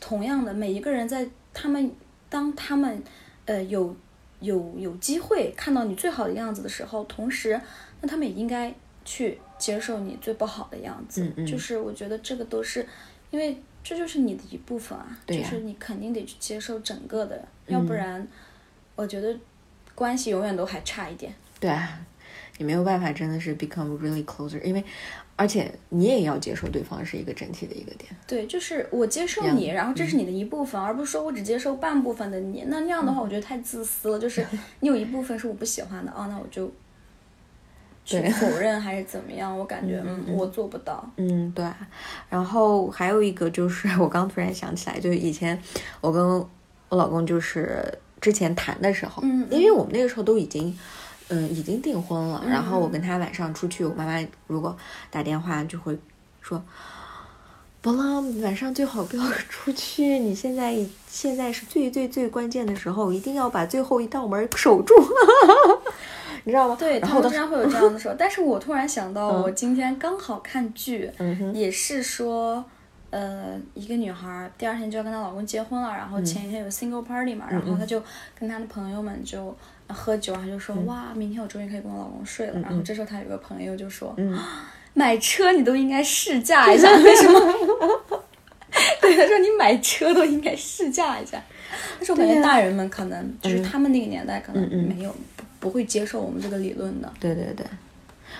[0.00, 1.90] 同样的，每一个人在他们
[2.28, 3.02] 当他们
[3.44, 3.94] 呃有
[4.40, 7.60] 有有机会看到你最好的样子的时候，同时，
[8.00, 11.22] 那他们也应该去接受你最不好的样子。
[11.24, 12.86] 嗯嗯就是我觉得这个都是
[13.30, 18.26] 因为这就是你的一部分啊，就是你肯定得去接受整个的，要不然
[18.96, 19.36] 我觉得
[19.94, 21.32] 关系永远都还差一点。
[21.60, 22.00] 对啊，
[22.58, 24.84] 你没有办法真的是 become really closer，因为
[25.36, 28.14] 而且你也要接受对方是一个整体的一个点。
[28.26, 32.64] 对，就是我接受你，然后这是你的一部分，而不是说我只接受半部分的你。
[32.68, 34.18] 那那样的话，我觉得太自私了。
[34.18, 34.46] 就是
[34.80, 36.70] 你有一部分是我不喜欢的，哦，那我就
[38.04, 39.56] 去否认还是怎么样？
[39.58, 41.04] 我感觉，嗯，我做不到。
[41.16, 41.64] 嗯，对。
[42.28, 45.58] 然后还有一个就是， 我刚突然想起来，就是以前
[46.00, 46.48] 我跟我
[46.90, 47.82] 老公就是
[48.24, 50.76] 之前谈的时候，嗯因为我们那个时候都已经。
[51.28, 52.44] 嗯，已经订婚了。
[52.46, 54.76] 然后我跟他晚上出去，我妈妈如果
[55.10, 55.98] 打电话就会
[56.42, 56.62] 说
[57.80, 60.18] ：“波浪，晚上最好不要 出去。
[60.18, 60.76] 你现在
[61.08, 64.94] 现在是最最最关键的时候，一定要把最后一道门守住。
[66.44, 66.76] ”你知道吗？
[66.78, 68.14] 对，然后当他们经常会有这样的时候。
[68.18, 71.10] 但是我突然想到，嗯我今天刚好看剧，
[71.54, 72.62] 也是说。
[73.14, 78.02] 呃，一个女孩儿第二天就要跟她老公结婚了，然嗯后前一天有 single party 嘛，然后她就
[78.36, 82.58] 跟她的朋友们就呃喝酒，然后就说、嗯哇，明天我终于可以跟我老公睡了。
[82.60, 84.36] 然后这时候她有个朋友就说，嗯
[84.94, 87.40] 买车你都应该试驾一下，为什么？
[89.00, 91.40] 对，他说你买车都应该试驾一下。
[91.98, 97.12] 但是我感觉大人们可能就是他们那个年代可能没有不不会接受我们这个理论的。
[97.20, 97.64] 对对对，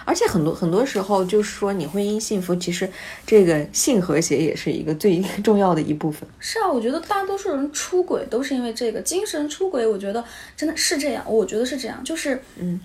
[0.05, 2.88] 而且很多很多时候就是说，你婚姻幸福，其实
[3.27, 6.29] 这个性和谐也是一个最重要的一部分。
[6.38, 9.87] 是啊，我觉得大多数人出轨都是因为这个精神出轨。
[9.87, 10.25] 我觉得
[10.57, 12.81] 真的是这样，我觉得是这样，就是嗯，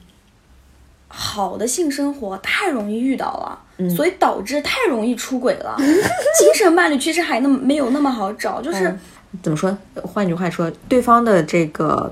[1.08, 5.76] 好的性生活太容易遇到了，嗯所以导致太容易出轨了。
[6.40, 9.00] 精神伴侣其实还那么没有那么好找，就是、嗯
[9.44, 9.78] 怎么说？
[10.02, 12.12] 换句话说，对方的这个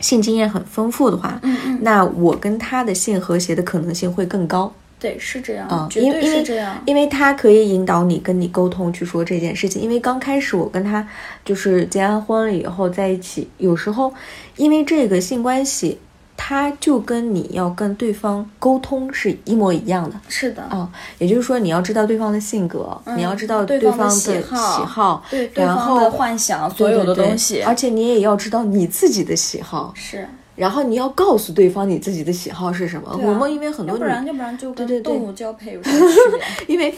[0.00, 4.72] 性经验很丰富的话，嗯嗯，那我跟他的性和谐的可能性会更高。
[4.98, 6.82] 对，是这样，啊，绝对因为因为是这样。
[6.86, 9.82] 因为他可以引导你跟你沟通去说这件事情。
[9.82, 11.06] 因为刚开始我跟他
[11.44, 14.12] 就是结完婚了以后在一起，有时候
[14.56, 15.98] 因为这个性关系，
[16.36, 20.14] 他就跟你要跟对方沟通是一模一样的。
[20.28, 30.28] 是的，啊，也就是说，你要知道对方的性格，你要知道嗯对方的喜好对对然后方的幻想，所有的对对对东西，而且你也要知道你自己的喜好，是。
[30.54, 33.10] 然后你要告诉对方你自己的喜好是什么。
[33.10, 36.40] 啊我们因为很多女要不然要不然就跟对对对动物交配有什么区别？
[36.74, 36.94] 因为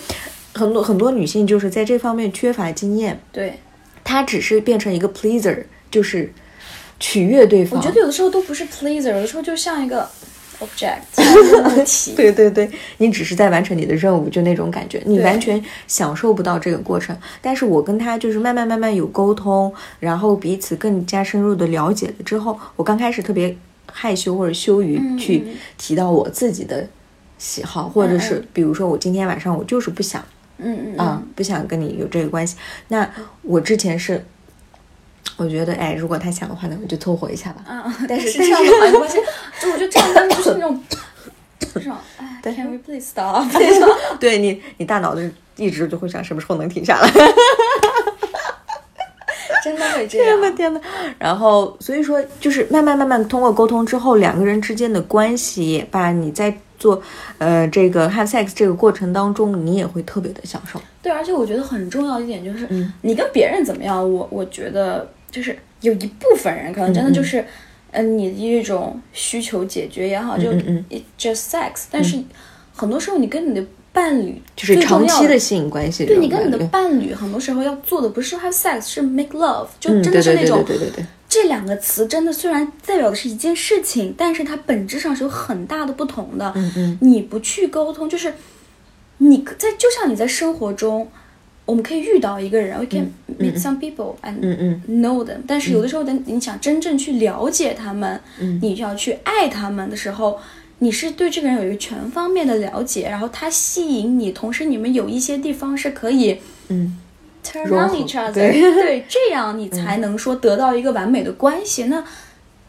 [0.55, 3.59] 很多很多女性就是在这方面缺乏经验，对，
[4.05, 6.33] 她只是变成一个 pleaser，就是
[7.01, 7.79] 取悦对方。
[7.79, 10.09] 我觉得有的时候都不是 pleaser，有的时候就像一个
[10.61, 10.99] object。
[12.17, 17.17] 对对对，你只是在完成你的任务，就那种感觉，你完全享受不到这个过程。
[17.41, 23.57] 但是我跟他就是慢慢慢慢有沟通，然后彼此更加深入的了解了之后，我刚开始特别
[23.87, 26.89] 害羞或者羞于嗯去嗯提到我自己的
[27.39, 30.25] 喜好，或者嗯是比如说我今天晚上我就是不想
[30.59, 32.57] 嗯嗯啊、不想跟你有这个关系。
[32.89, 33.09] 那
[33.43, 34.25] 我之前是。
[35.37, 37.63] 我觉得，哎，如果他想的话，那我就凑合一下吧。
[37.69, 39.19] 嗯，但是是这样的嘛，没关系。
[39.61, 40.83] 就我觉得这样的就是那种，
[41.75, 43.45] 这种，哎，Can we please stop？
[44.19, 45.23] 对 你，你大脑就
[45.57, 47.11] 一直就会想什么时候能停下来。
[49.65, 50.41] 真的会这样。
[50.41, 50.81] 天呐天呐，
[51.19, 57.03] 然后所以说就是慢慢慢慢通过沟通之后，两个人之间的关系也罢，你在做
[57.39, 60.81] 呃这个 have sex 这个过程当中，你也会特别的享受。
[61.03, 67.45] 对，而且我觉得很重要一点就是，嗯你跟别人怎么样，我我觉得就是有一部分人可能真的就是，
[67.91, 70.85] 嗯、你的一种需求解决也好，就嗯嗯。
[70.91, 72.19] it just sex，但是
[72.75, 86.53] 很多时候你跟你的伴侣就是长期的吸引关系对你跟你的伴侣，很多时候要做的不是 have sex，是 make love，就嗯，真的是那种对对对对，这两个词真的虽然代表的是一件事情，但是它本质上是有很大的不同的。
[86.57, 86.99] 嗯嗯。
[87.03, 88.33] 你不去沟通，就是
[89.19, 91.09] 你在就像你在生活中，
[91.67, 94.41] 我们可以遇到一个人，we can meet some people and
[94.89, 98.59] know them，但是有的时候等你想真正去了解他们，嗯。
[98.63, 100.39] 你就要去爱他们的时候。
[100.81, 106.39] 你是对这个人有一个全方面的了解，然后他吸引你，同时你们有一些地方是可以
[106.69, 106.97] 嗯
[107.45, 111.85] turn on each other，对对， 这样你才能说得到一个完美的关系。
[111.85, 112.03] 那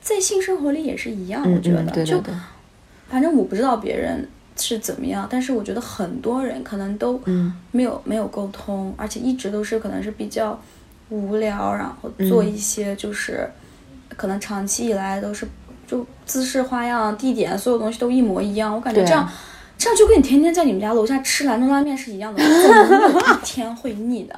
[0.01, 2.23] 在性生活里也是一样，我嗯觉得，嗯，对对就，
[3.09, 4.27] 反正我不知道别人
[4.57, 10.59] 是怎么样，但是我觉得很多人可能都嗯没有、没有沟通，而且一直都是可能是比较
[11.09, 13.49] 无聊，然后做嗯一些就是、
[14.15, 15.47] 可能长期以来都是
[15.87, 18.73] 就姿势、花样、地点，所有东西都一模一样。
[18.73, 19.27] 我感觉这样。
[19.79, 24.37] 这样就跟你天天在你们家楼下吃兰州拉面是一样的， 总有一天会腻的。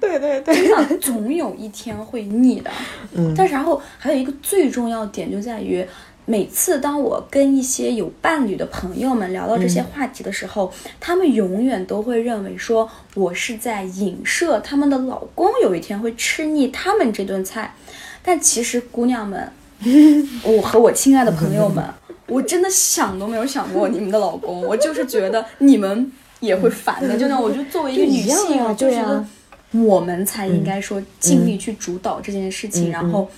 [0.00, 2.70] 对对对，真的总有一天会腻的。
[3.14, 5.86] 嗯但是然后还有一个最重要点就在于，
[6.24, 17.74] 每次当我跟一些有伴侣的朋友们聊到这些话题的时候，他们永远都会认为说我是在影射他们的老公有一天会吃腻他们这顿菜。
[18.22, 19.52] 但其实姑娘们，
[20.44, 21.84] 我和我亲爱的朋友们，
[22.32, 27.16] 我真的想都没有想过你们的老公，我就是觉得你们也会烦的。
[27.16, 29.24] 就那我就作为一个女性，样呀我就觉得
[29.72, 33.28] 我们才应该说尽力去主导这件事情，然后。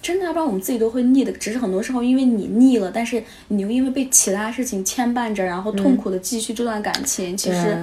[0.00, 1.32] 真的，要不然我们自己都会腻的。
[1.32, 7.36] 只是很多时候，因为你腻了，但是你又因为被其他事情牵绊着，然后痛苦的继续这段感情。
[7.36, 7.76] 其实，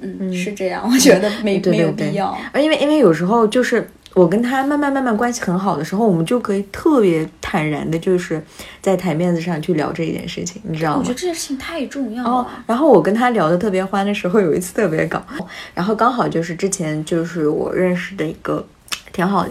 [0.00, 2.36] 嗯，是这样，我觉得没没有必要。
[2.52, 8.42] 而因为因为有时候就是我跟他慢慢慢慢关系很好的时候，我们就可以特别坦然的，就是
[8.82, 11.14] 在台面子上去聊这一件事情，你知道吗我觉得？
[11.14, 15.22] 这件事情太重要哦了。，然后我跟他聊的特别欢的时候，有一次特别搞，
[15.72, 18.66] 然后刚好就是之前就是我认识的一个
[19.12, 19.50] 挺好的，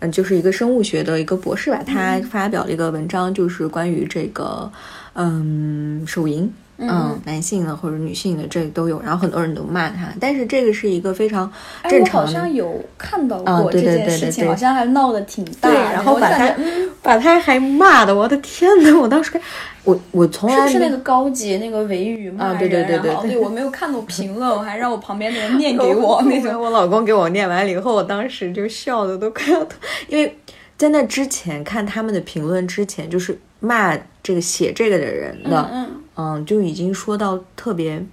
[0.00, 4.68] 嗯，就是一个生物学的一个博士吧，他发表了一个文章，就是关于这个
[5.14, 6.52] 嗯手淫。
[6.80, 11.44] 嗯，男性的或者女性的这都有，然后很多人都骂他，但是这个是一个非常
[11.82, 16.54] 哎，我正常的，好像有看到过这件事情，好像还闹得挺大，然然后把他
[17.02, 18.92] 把他还骂的，我的天呐！
[18.98, 19.42] 我当时看，
[19.84, 22.54] 我我从来没是是那个高级那个维语骂人？
[22.56, 26.58] 啊对对对对我没有看到评论，我还让我旁边的人念给我 那个。
[26.58, 29.76] 我老公给我念完了以后，我当时就笑的都快要吐，
[30.08, 30.38] 因为
[30.76, 38.04] 在那之前看他们的评论之前，就是骂这个写这个的人的，嗯嗯就已经说到特别，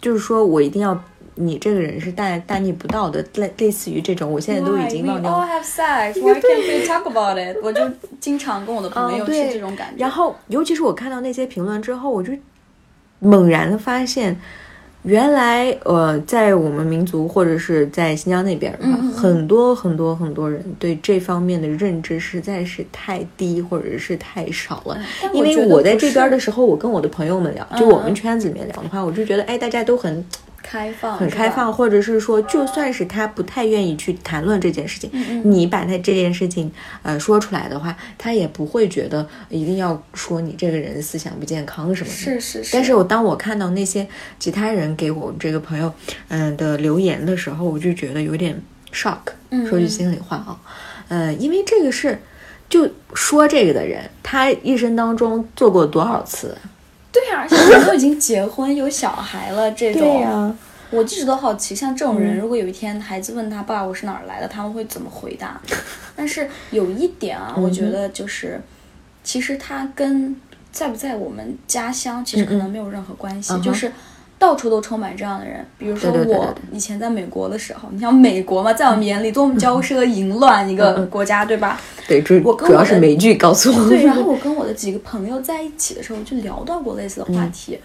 [0.00, 1.02] 就是说我一定要
[1.36, 5.08] 你这个人是大大逆不道的，类类似于这种，我现在都已经 Why?
[5.08, 5.46] 忘 We 掉 all。
[5.46, 6.20] have sex.
[6.20, 7.58] Why can't we talk about it?
[7.62, 7.82] 我就
[8.20, 10.02] 经常跟我的朋友是这种感觉。
[10.02, 12.32] 然后，尤其是我看到那些评论之后，我就
[13.20, 14.38] 猛然的发现，
[15.02, 18.72] 原来呃，在我们民族或者是在新疆那边
[19.16, 24.98] 很多很多很多人对这方面的认知实在是太低或者是太少了。
[25.32, 30.24] 因为我在这边的时候，我跟我的朋友们聊，就我们圈子里面聊的话，我就觉得，哎，大家都很
[30.70, 31.72] 开放，很开放，。
[31.72, 36.70] 或者是说，就算是他不太愿意去谈论这件事情，嗯你把他这件事情
[37.02, 42.14] 呃说出来的话，他也不会觉得一定要说你这个人思想不健康什么的。
[42.14, 42.72] 是是是。
[42.72, 44.06] 但是我当我看到那些
[44.38, 45.92] 其他人给我这个朋友
[46.28, 48.56] 嗯、的留言的时候，我就觉得有点
[48.92, 49.18] shock。
[49.50, 50.60] 嗯说句心里话啊，
[51.08, 52.16] 嗯、因为这个是
[52.68, 56.56] 就说这个的人，他一生当中做过多少次？
[57.12, 60.20] 对呀、而且人都已经结婚有小孩了，这种。
[60.20, 60.54] 呀、
[60.90, 65.60] 我一直都好奇，像这种嗯人，如果有一天孩子问他爸我是哪儿来的，他们会怎么回答？
[66.14, 68.60] 但是有一点啊，嗯我觉得就是，
[69.24, 70.34] 其实他跟
[70.72, 73.90] 在不在我们家乡其实可能没有任何关系，就是。
[74.40, 81.78] 到处都充满这样的人，比如说我以前在美国的时候，你像美国嘛，在我们眼里多么骄奢淫乱一个国家，对吧？
[82.08, 83.88] 对，主我跟主要是美剧告诉我。
[83.90, 87.78] 对，然后我跟我的几个朋友在一起的时候，就聊到过类似的话嗯题。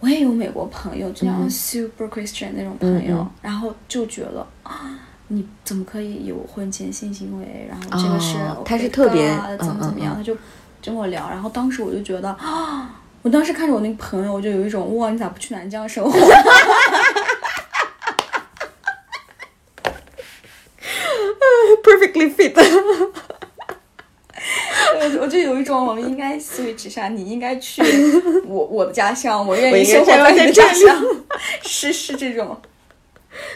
[0.00, 7.66] 我也有美国朋友，就像 super Christian 那种朋友，然后就觉得啊，你怎么可以有婚前性行为？
[7.70, 10.14] 然后这个是、哦他是特别怎么怎么样？
[10.14, 10.36] 他就
[10.84, 16.18] 跟我聊，然后当时我就觉得啊，我当时看着我那个朋友，我就有一种哇，你咋不去南疆生活？
[21.84, 22.52] perfectly fit。
[24.94, 27.82] 我我就有一种我们应该 switch 下，你应该去
[28.44, 31.02] 我我的家乡，我愿意生活在你的家乡，
[31.62, 32.60] 是是这种。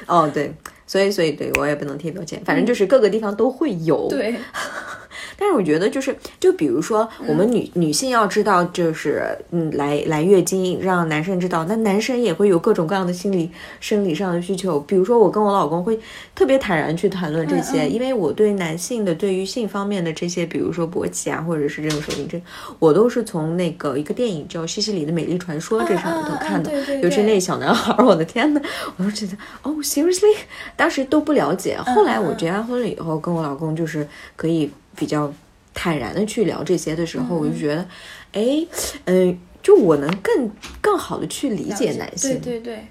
[0.06, 0.54] 哦，对，
[0.86, 4.08] 所以所以对我也不能贴标签，反正就是各个地方都会有。
[4.08, 4.34] 对，
[5.38, 14.80] 但是我觉得就是，就比如说我们女、女性要知道，就是嗯，来来月经，让男生知道，那男生也会有各种各样的心理生理上的需求。
[14.80, 15.98] 比如说我跟我老公会
[16.34, 22.40] 特别坦然去谈论这些，嗯嗯因为我对男性的对于性方面的这些，比如说勃起啊，或者是这种手淫症，
[22.78, 28.60] 我都是从那个一个电影叫《西西里的美丽传说》这上面头看的，尤其那小男孩儿，我的天呐，
[28.96, 29.32] 我就觉得
[29.62, 30.36] 哦，seriously，
[30.76, 31.76] 当时都不了解。
[31.76, 35.32] 后来我嗯结完婚了以后，跟我老公就是可以比较
[35.74, 37.86] 坦然的去聊这些的时候，我就觉得，
[38.32, 38.66] 哎，
[39.04, 42.86] 嗯、就我能更更好的去理解男性，对对对，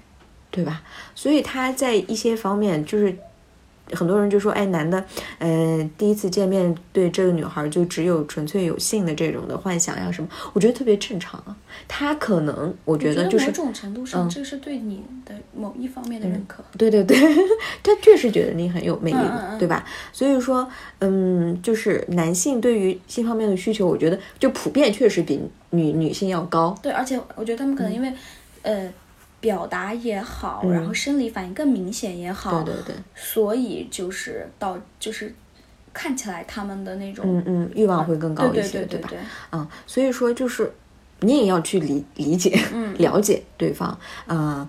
[0.50, 0.82] 对吧？
[1.14, 3.16] 所以他在一些方面就是。
[3.92, 5.04] 很多人就说，哎，男的，
[5.38, 11.56] 嗯、第一次见面对这个女孩就只有纯粹有性的这种的幻想呀什么，我觉得特别正常啊。
[11.86, 16.64] 他可能，我觉得就是某种程度上，嗯这是对你的某一方面的认可。
[16.76, 17.16] 对对对，
[17.82, 19.84] 他确实觉得你很有魅力嘛，嗯嗯嗯对吧？
[20.12, 20.66] 所以说，
[21.00, 26.76] 嗯，就是男性对于性方面的需求，我觉得就普遍确实比女女性要高。
[26.82, 28.12] 对，而且我觉得他们可能因为，
[28.62, 28.90] 呃，
[29.40, 35.34] 表达也好，然后生理反应更明显也好，嗯对对对，所以就是到就是
[35.92, 38.86] 看起来他们的那种，嗯嗯，欲望会更高一些，吧？
[38.90, 39.18] 对对对，
[39.52, 40.72] 嗯，所以说就是
[41.20, 43.98] 你也要去理理解、嗯 了解对方。
[44.26, 44.66] 嗯，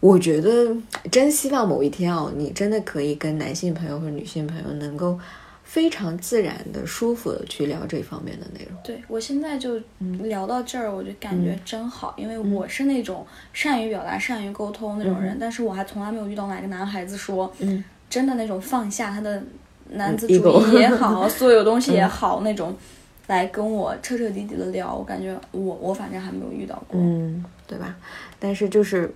[0.00, 0.76] 我觉得
[1.10, 5.18] 真希望某一天哦，你真的可以跟男性朋友或者女性朋友能够
[5.68, 8.80] 非常自然的、舒服的去聊这方面的内容。
[8.82, 10.26] 对我现在就嗯。
[10.26, 17.84] 聊到这儿，我就感觉真好，因为我是那种善于表达、善于沟通那种人，但是我还从来没有遇到哪个男孩子说，嗯。
[18.08, 19.42] 真的那种放下他的
[19.90, 22.74] 男子嗯主义也好， 所有东西也好，那种
[23.26, 26.98] 来跟我彻彻底底的聊，我感觉我我反正还没有遇到过。
[26.98, 27.94] 嗯，对吧？
[28.40, 29.12] 但是就是，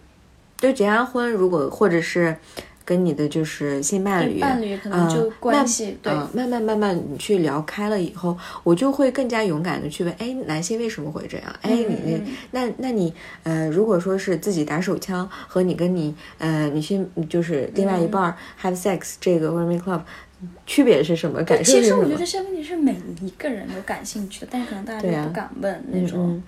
[0.58, 2.36] 就结完婚，如果或者是
[2.84, 11.46] 跟你的就是性伴侣，伴侣可能就嗯关系对慢嗯慢慢慢慢你去聊开了以后，我就会更加勇敢的去问，哎，男性为什么会这样？
[11.62, 13.12] 哎，嗯你嗯那那你
[13.42, 20.02] 呃，如果说是自己打手枪和你跟你呃女性就是另外一半儿 have sex 这个或者 make love。
[20.66, 21.40] 区别是什么？
[21.44, 21.84] 感受其？
[21.84, 26.42] 实我觉得这些问题是每一个人都感兴趣的，但是可能大家都不敢问那种。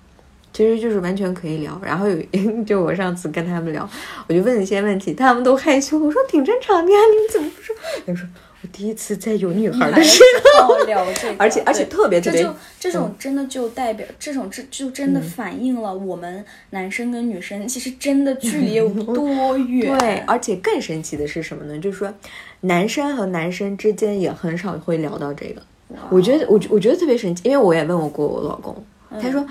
[0.55, 1.79] 嗯，其实就是完全可以聊。
[1.85, 3.89] 然后有 就我上次跟他们聊，
[4.29, 5.99] 我就问一些问题，他们都害羞。
[5.99, 7.75] 我说挺正常的呀，你怎么不说？
[8.07, 8.27] 他说
[8.63, 10.23] 我第一次在有女孩的时
[10.59, 10.85] 候。
[10.85, 19.99] 聊这个，而且而且特别特别嗯这就这种真的就代表这种这就真的反映了我们男生跟女生其实真的距离有多远。
[19.99, 21.79] 对，而且更神奇的是什么呢？
[21.79, 22.13] 就是说，
[22.61, 25.63] 男生和男生之间也很少会聊到这个。
[26.11, 28.77] 我觉得，我我觉得特别神奇，因为我也问我过我老公，
[29.21, 29.45] 他说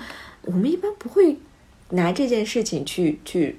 [0.46, 1.36] 我们一般不会
[1.90, 3.58] 拿这件事情去去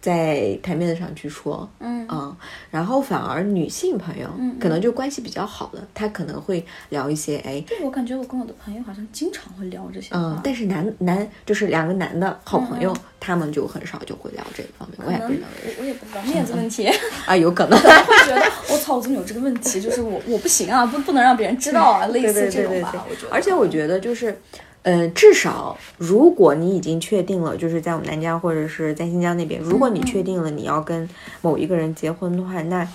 [0.00, 2.36] 在台面上去说，嗯嗯，
[2.70, 4.28] 然后反而女性朋友
[4.60, 10.10] 可能就关系比较好的，他可能会聊一些，哎，对我感觉我跟我的朋友好像经常会聊这些。
[10.14, 16.88] 嗯，但是男男就是两个男的好朋友，他们就很少就会聊这方面，我也不知道我我也不知道面子问题，
[17.26, 17.76] 啊，有可能。
[17.76, 19.80] 会觉得我操，我怎么有这个问题？
[19.80, 23.32] 就是我我不行啊，不不能让别人知道啊，类似这种吧我觉得。
[23.32, 24.40] 而且我觉得就是，
[24.86, 31.08] 呃，至少如果你已经确定了，就是在我们南疆或者是在新疆那边，如果你确定了你要跟
[31.42, 32.86] 某一个人结婚的话，那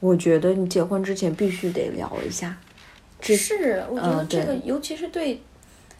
[0.00, 2.56] 我觉得你结婚之前必须得聊一下。
[3.20, 5.40] 只是，我觉得嗯这个尤其是对，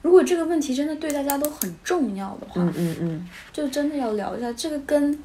[0.02, 5.16] 如果这个问题真的对大家都很重要的话，嗯嗯嗯，就真的要聊一下这个跟。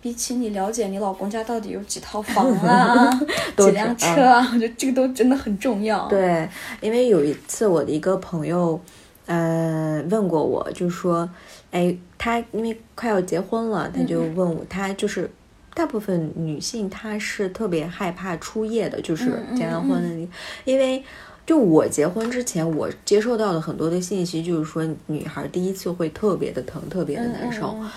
[0.00, 3.10] 比起你了解你老公家到底有几套房啊，
[3.58, 6.48] 几辆车啊，我觉得这个都真的很重要。，对，
[6.80, 8.80] 因为有一次我的一个朋友。
[9.28, 11.30] 呃问过我，就说，
[11.70, 15.30] 哎，她因为快要结婚了，她就问我，她就是
[15.72, 20.32] 大部分女性她是特别害怕初夜的，就是结完婚的那个，
[20.64, 21.04] 因为。
[21.48, 27.74] 就我结婚之前，我接受到的很多的信息，就是说女孩第一次会特别的疼，特别的难受。
[27.80, 27.90] 嗯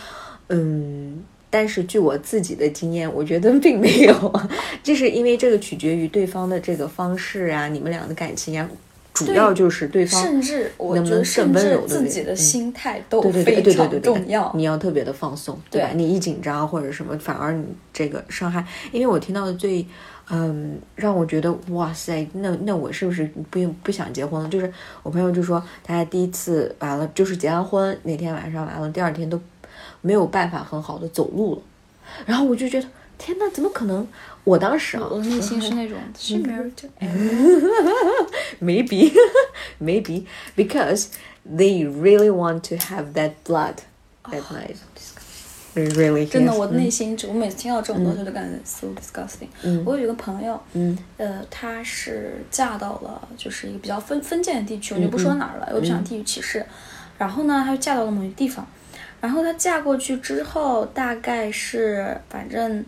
[0.48, 4.34] 嗯，但是据我自己的经验，我觉得 并没有，
[4.82, 8.70] 就是因为这个取决于对方的这个方式啊，你们俩的感情呀、
[9.26, 14.52] 主要就是对方甚至我能不能觉得，甚至自己的嗯心态都对对对非常重要。
[14.56, 15.90] 你要特别的放松，对吧？
[15.90, 17.64] 对你一紧张或者什么，反而你
[17.94, 19.86] 这个伤害，因为我听到的最，
[20.30, 24.50] 嗯，让我觉得哇塞，那那我是不是不用不想结婚了？
[24.50, 24.72] 就是
[25.04, 29.40] 我朋友就说，他第一次完了，就是结完婚那天晚上完了，第二天都
[30.02, 31.62] 没有办法很好的走路了，
[32.26, 34.08] 然后我就觉得天呐，怎么可能？
[34.44, 35.98] 我当时啊，我的内心是那种
[38.62, 39.12] maybe
[39.80, 40.26] maybe
[40.56, 41.08] because
[41.46, 43.76] they really want to have that blood
[44.30, 44.76] that night.
[45.74, 46.84] Really 真的我的嗯。
[46.84, 49.48] 内心，我每次听到这种东西，都感觉 so disgusting。
[49.64, 49.82] 嗯。
[49.86, 50.98] 我有一个朋友，嗯。
[51.18, 56.66] 呃，她是嫁到了就是一个比较封封建的地区，我就不说哪儿了，我不想地域歧视。
[57.18, 58.68] 然后呢，她就嫁到了某一个地方，
[59.22, 62.84] 然后她嫁过去之后，大概是反正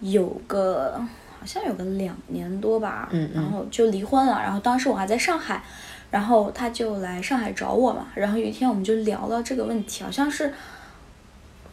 [0.00, 1.00] 有个
[1.38, 4.40] 好像有个两年多吧，嗯嗯然后就离婚了。
[4.40, 5.62] 然后当时我还在上海，
[6.10, 8.08] 然后他就来上海找我嘛。
[8.14, 10.52] 然后有一天我们就聊到这个问题，好像是。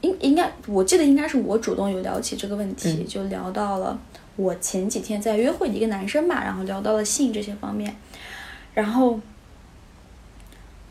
[0.01, 3.99] 应应该，我记得应该是我主动有聊起这个问题，嗯就聊到了
[4.35, 7.95] 我前几天在约会的一个男生吧，然后聊到了性这些方面，
[8.75, 9.19] 然后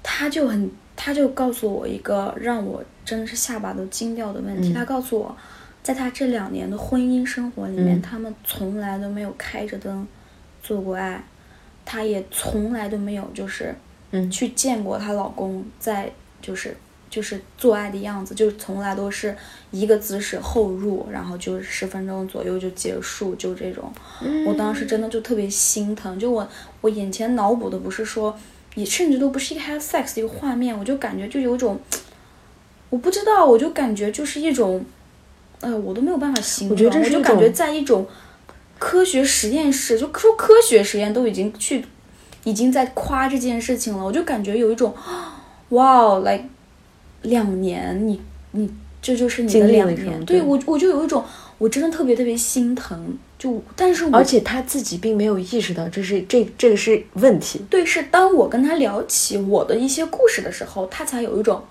[0.03, 5.37] 他就很，他就告诉我一个让我真的是下巴都惊掉的问题，嗯他告诉我，
[5.87, 8.03] 在他这两年的婚姻生活里面，嗯。
[8.03, 10.05] 他们从来都没有开着灯
[10.61, 11.23] 做过爱，
[11.85, 13.73] 她也从来都没有就是
[14.11, 14.29] 嗯。
[14.29, 16.11] 去见过她老公在
[16.43, 16.77] 就是
[17.09, 19.37] 就是做爱的样子，就是从来都是
[19.71, 23.93] 一个姿势后入，然后就十分钟左右就结束，就这种。
[24.45, 26.49] 我当时真的就特别心疼，就我
[26.81, 28.37] 我眼前脑补的不是说，
[28.75, 31.79] 也甚至都不是一个 have sex 的一个画面，我就感觉就有一种，
[32.91, 34.85] 我不知道，我就感觉就是一种，
[35.61, 38.07] 呃，我都没有办法形容，我觉得这是一就感觉种在一种
[38.79, 41.85] 科学实验室，就说科学实验都已经去，
[42.45, 44.95] 已经在夸这件事情了，我就感觉有一种，
[45.71, 46.45] 哇哦，like
[47.23, 48.21] 两年，你
[48.53, 51.25] 你这就是你的两年，对对我我就有一种，
[51.59, 57.65] 我真的特别特别心疼，就但是我而且他自己并没有意识到这是这这个是问题。
[57.71, 61.65] 对，是当我跟他聊起我的一些故事的时候，他才有一种，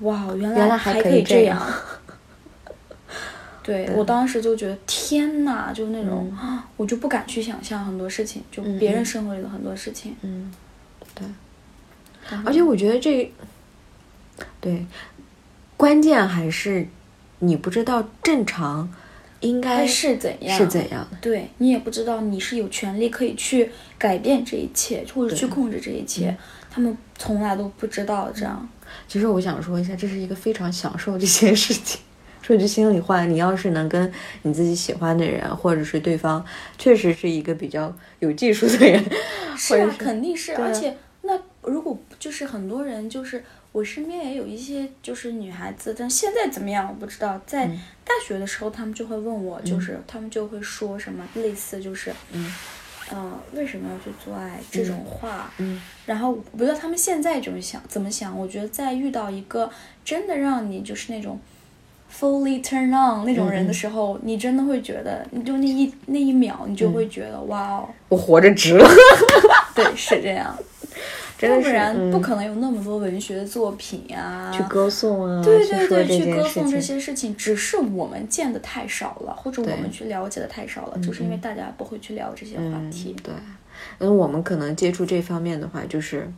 [0.00, 1.60] 哇，原原来还还可以这样。
[3.64, 10.14] 对我当时就觉得天呐，就那种，嗯 我就不敢去想象很多事情，就别人生活里的很多事情。
[10.20, 10.52] 嗯，
[11.14, 11.26] 对。
[12.44, 13.32] 而且我觉得这，
[14.60, 14.84] 对，
[15.76, 16.86] 关键还是
[17.40, 18.88] 你不知道正常
[19.40, 20.56] 应该该是怎样？
[20.58, 21.16] 是怎样的。
[21.20, 26.28] 对你也不知道你是有权利可以去改变这一切，或者去控制这一切。
[26.28, 26.36] 嗯
[26.74, 28.68] 他们从来都不知道这样。
[29.06, 32.00] 其实我想说一下，这是一个非常享受这些事情。
[32.44, 36.44] 说句心里话，你要是能跟你自己喜欢的人，或者是对方
[36.76, 39.02] 确实是一个比较有技术的人，
[39.56, 43.42] 是啊，是肯定是，而且那如果就是很多人，就是
[43.72, 47.40] 我身边也有一些就是女孩子，但现在怎么样我不知道。
[47.46, 52.54] 在嗯大学的时候，他们就会问我，就是他们就会说什么类似就是，嗯
[53.10, 58.38] 呃，为什么要去做爱这种话，嗯然后我不知道他们现在怎么想，怎么想。
[58.38, 59.70] 我觉得在遇到一个
[60.04, 61.40] 真的让你就是那种
[62.18, 68.88] fully turn on 那种人的嗯时候，你真的会觉得，你就那一那一秒，你就会觉得、哇哦，我活着值了，
[69.74, 70.56] 对，是这样。
[71.36, 76.44] 真的要不然不嗯可能有那么多文学作品啊，去歌颂啊，对对对，去去歌。
[76.48, 83.34] 颂这些事情，只是我们见的太少了，或者我们去了解的太少了，就是因为大家不会去聊这些话嗯题。，对，
[83.98, 86.30] 嗯，我们可能接触这方面的话，就是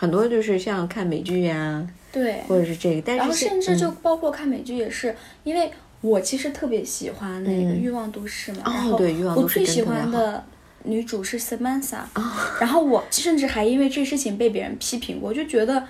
[0.00, 5.70] 很多就是像看美剧呀、对，或者是这个，但然后是甚至就嗯包括看美剧也是，因为
[6.00, 7.82] 我其实特别喜欢那个《嗯。
[7.82, 10.44] 欲望都市》嘛，哦然后对欲望都市我最喜欢的
[10.84, 11.98] 女主是 Samantha，、
[12.60, 15.82] 然后我甚至还因为这事情被别人批评过，就觉得。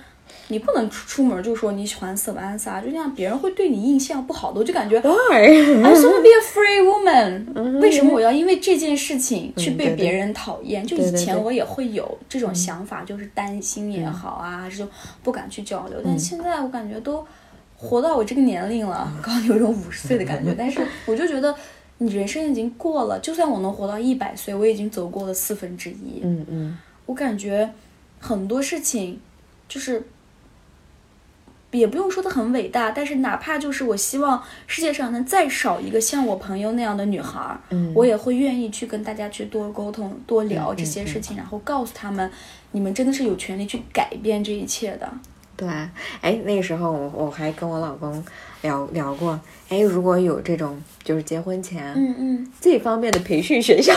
[0.49, 7.79] 你不能出出门就说你喜欢 Samantha，就这样别人会对你印象不好的，我就感觉 just wanna be a free woman。
[7.79, 10.85] 为什么我要因为这件事情去被别人讨厌？
[10.85, 14.87] 就以前我也会有这种想法，就是担心也好啊，就
[15.23, 16.01] 不敢去交流。
[16.03, 17.25] 但嗯现在我感觉都
[17.77, 20.53] 活到我这个年龄了，刚刚有一种五十岁的感觉。
[20.57, 21.55] 但是我就觉得
[21.99, 26.21] 你人生已经过了，就算我能活到一百岁，我已经走过了四分之一。
[26.23, 27.69] 嗯嗯我感觉
[28.19, 29.19] 很多事情
[29.67, 30.03] 就是
[31.71, 37.57] 也不用说的很伟大，但是哪怕就是我希望世界上能再少一个像我朋友那样的女孩
[37.93, 42.31] 我也会愿意去跟大家去多沟通、多聊这些事情，然后告诉他们，
[42.71, 45.07] 你们真的是有权利去改变这一切的。
[45.59, 45.67] 对，
[46.21, 48.23] 哎，那个时候我我还跟我老公
[48.61, 49.37] 聊聊过，
[49.67, 53.93] 哎，如果有这种就是结婚前、嗯嗯， 这方面的培训学校，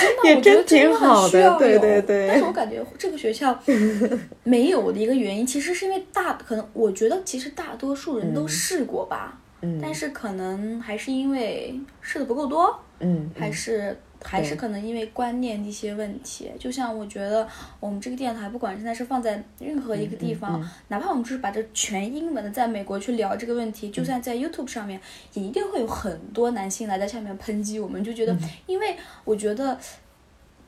[0.00, 2.28] 真的， 也真挺好的对对对。
[2.28, 3.58] 但是我感觉这个学校
[4.44, 16.50] 没有的一个原因，其实是因为大可能我觉得其实大多数人都试过吧，嗯但是可能还是因为试的不够多，嗯，还是还是可能因为观念的一些问题。
[16.58, 17.46] 就像我觉得
[17.80, 25.00] 我们这个电台，不管现在是放在任何一个地方，嗯哪怕我们就是把这全英文的在美国去聊这个问题，就算在 YouTube 上面，
[25.34, 29.78] 也一定会有很多男性来在下面抨击我们，就觉得，嗯因为我觉得。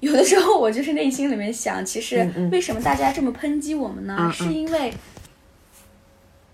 [0.00, 4.16] 有的时候我就是内心里面想，其实为什么大家这么抨击我们呢？
[4.16, 4.94] 嗯嗯是因为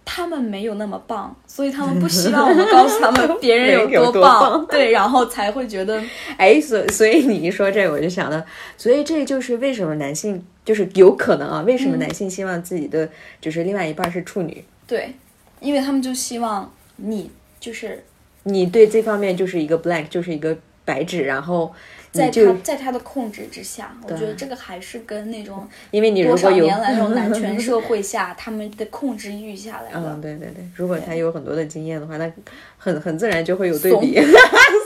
[0.05, 6.03] 他们没有那么棒， 所以他们不希望我们告诉他们别人有有多棒，棒对，然后才会觉得
[6.37, 8.43] 哎，所所以你一说这，我就想到，
[8.77, 13.09] 所以这就是为什么男性就是有可能啊，为什么嗯男性希望自己的
[13.41, 14.65] 就是另外一半是处女？
[14.87, 15.15] 对，
[15.61, 18.05] 因为他们就希望你就是
[18.43, 21.73] 你对这方面就是一个 blank，就是一个白纸，然后
[22.15, 29.99] 在他在他的控制之下，我觉得这个还是跟那种因为你如多少果有年来那种男 权社会下他们的控制欲下来的。
[29.99, 32.33] 嗯，对对对，如果他有很多的经验的话，那
[32.79, 34.19] 很很自然就会有对比。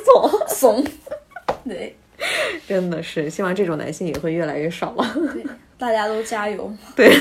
[0.05, 0.85] 怂，怂，
[1.64, 1.95] 对
[2.66, 5.14] 真的是希望这种男性也会越来越少了。
[5.35, 5.45] 对，
[5.76, 6.72] 大家都加油。
[6.97, 7.14] 对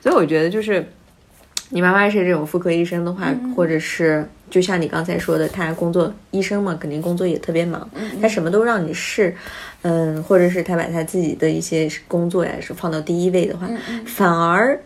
[0.00, 0.86] 所以我觉得就是，
[1.70, 7.88] 你妈妈是这种妇科医生的话，或者是就像你刚才说的，他工作医生嘛，肯定工作也特别忙，
[8.20, 9.34] 他什么都让你试，
[9.82, 13.68] 嗯，或者是他把他自己的一些工作呀是放到第一位的话，
[14.04, 14.78] 反而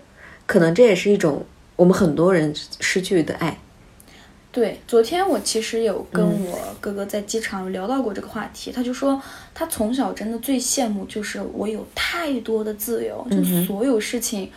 [0.46, 1.44] 可能这也是一种
[1.76, 3.58] 我们很多人失去的爱。
[4.52, 6.46] 对，昨天我其实有跟嗯。
[6.46, 9.20] 我哥哥在机场聊到过这个话题，他就说
[9.52, 14.48] 他从小真的最羡慕就是我有太多的自由，嗯就所有事情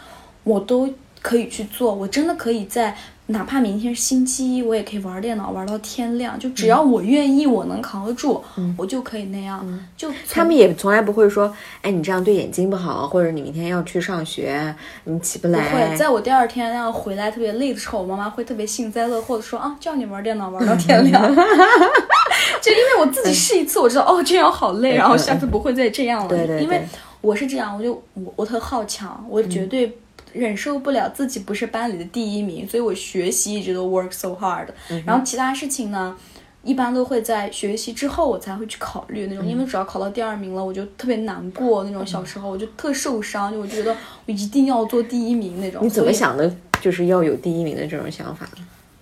[0.44, 0.88] 我都
[1.24, 2.96] 可以去做，我真的可以在
[3.30, 8.42] 哪怕明天是星期一，我也可以玩电脑玩到天亮，就只要我愿意，我能扛得住，
[8.78, 9.64] 我就可以那样。
[9.98, 14.74] 就嗯他们也从来不会说，哎，你这样对眼睛不好，或者你明天要去上学，
[15.04, 15.76] 你起不来不。
[15.76, 21.22] 会，在我第二天要回来特别累的时候，我妈妈会特别幸灾乐祸的说啊，叫你玩电脑玩到 天亮。
[22.62, 26.30] 就因为我自己试一次，我知道哦这样好累，然后下次不会再这样了。
[26.30, 26.82] 对对对因为
[27.22, 29.98] 我是这样，我就我我特好强，我绝对
[30.38, 34.68] 忍受不了自己不是班里的第一名，所以我学习一直都 work so hard。
[35.06, 36.16] 然后其他事情呢？
[36.64, 42.06] 一般都会在学习之后我才会去考虑那种，因为只要考到第二名了，我就特别难过那种。
[42.06, 45.86] 小时候我就特受伤，就我觉得我一定要做第一名那种。
[45.86, 46.54] 你怎么想的？
[46.82, 48.46] 就是要有第一名的这种想法？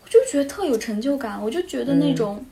[0.03, 2.45] 我就觉得特有成就感，我就觉得那种，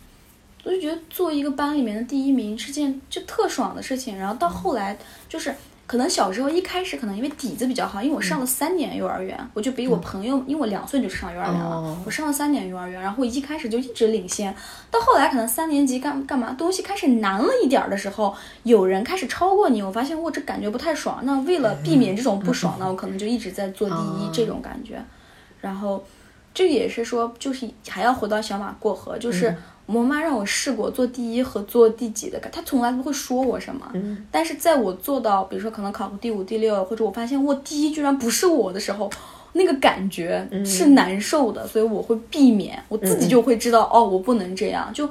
[0.63, 4.17] 我就觉得做一个班里面的第一名是件就特爽的事情。
[4.17, 4.97] 然后到后来
[5.29, 5.53] 就是。
[5.85, 11.97] 可能小时候一开始可能因为底子比较好，因为我上了三年幼儿园，我就比我朋友，因为我两岁就上幼儿园了，哦。
[12.05, 14.55] 我上了三年幼儿园，然后一开始就一直领先，
[14.89, 24.31] 到后来可能三年级干干嘛东西开始难了一点儿的时候，有人开始超过你，我发现我这感觉不太爽，那为了避免这种不爽呢，我可能就一直在做第一、哦。
[24.33, 25.03] 这种感觉，
[25.59, 26.03] 然后
[26.53, 29.53] 这个也是说，就是还要回到小马过河，就是
[29.85, 33.89] 我妈让我试过做第一和做第几的，她从来不会说我什么。
[33.93, 39.09] 嗯但是在我做到，比如说可能考个第五、第六，或者我发现我第一居然不是我的时候，
[39.53, 44.91] 那个感觉是难受的，所以我会避免，我自己就会知道，哦，我不能这样。
[44.93, 45.07] 就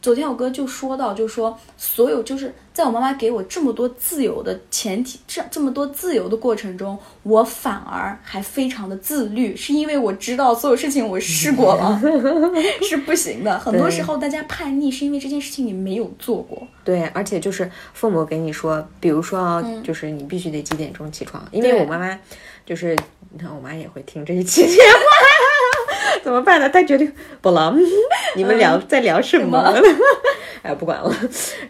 [0.00, 12.00] 昨天我哥就说到，就说所有就是在我妈妈给我这么多自由的前提，这这么多自由的过程中，我反而还非常的自律，是因为我知道所有事情我试过了
[12.82, 13.58] 是不行的。
[13.58, 16.66] 很多时候大家叛逆是因为这件事情你没有做过。
[16.84, 22.18] 对，而且就是父母给你说，比如说啊，就是你必须得几点钟起床，因为我妈妈
[22.64, 22.96] 就是，
[23.30, 26.68] 你看我妈也会听这一期节目， 怎么办呢？
[26.68, 27.74] 她决定不了，
[28.36, 29.62] 你们聊、在聊什么？
[29.62, 29.74] 么
[30.62, 31.14] 哎，不管了。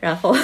[0.00, 0.34] 然后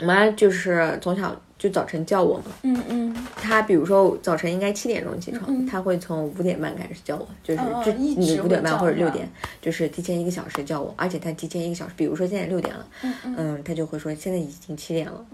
[0.00, 9.30] 我妈就是从小就早晨叫我嘛，嗯嗯，她比如说早晨应该七点钟起床，她会从五点半开始叫我，就是就嗯嗯一直你五点半或者六点，
[9.62, 12.86] 就是提前一个小时叫我，而且她提前一个小时，比如说现在六点了，
[13.24, 15.24] 嗯，她就会说现在已经七点了，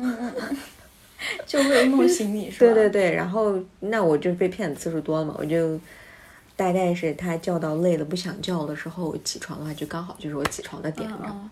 [1.47, 2.75] 就为了弄醒你是吧？
[2.75, 5.79] 对对对，然后那我就被骗的次数多了嘛，我就
[6.57, 11.51] 大概是他叫到累了不想叫的时候，我起床的话就刚好就是我起床的点，你知道吗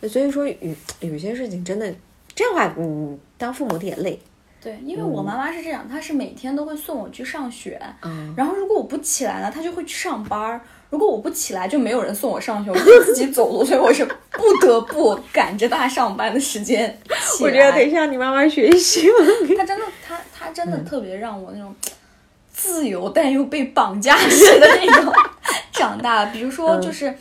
[0.00, 0.56] 嗯，所以说有
[1.00, 1.92] 有些事情真的
[2.34, 4.20] 这样的话，嗯，当父母的也累，
[4.60, 10.60] 对，因为我妈妈是这样，她是每天都会送我去上学，嗯然后如果我不起来了，她就会去上班儿。
[10.90, 16.98] 如果我不起来，就没有人送我上学， 我就自己走路，所以我是不得不赶着他上班的时间。
[17.40, 19.14] 我觉得得向你妈妈学习了。
[19.56, 21.74] 她真的，他他真的特别让我那种
[22.52, 25.12] 自由但又被绑架式的那种
[25.72, 26.24] 长大。
[26.26, 27.14] 比如说，就是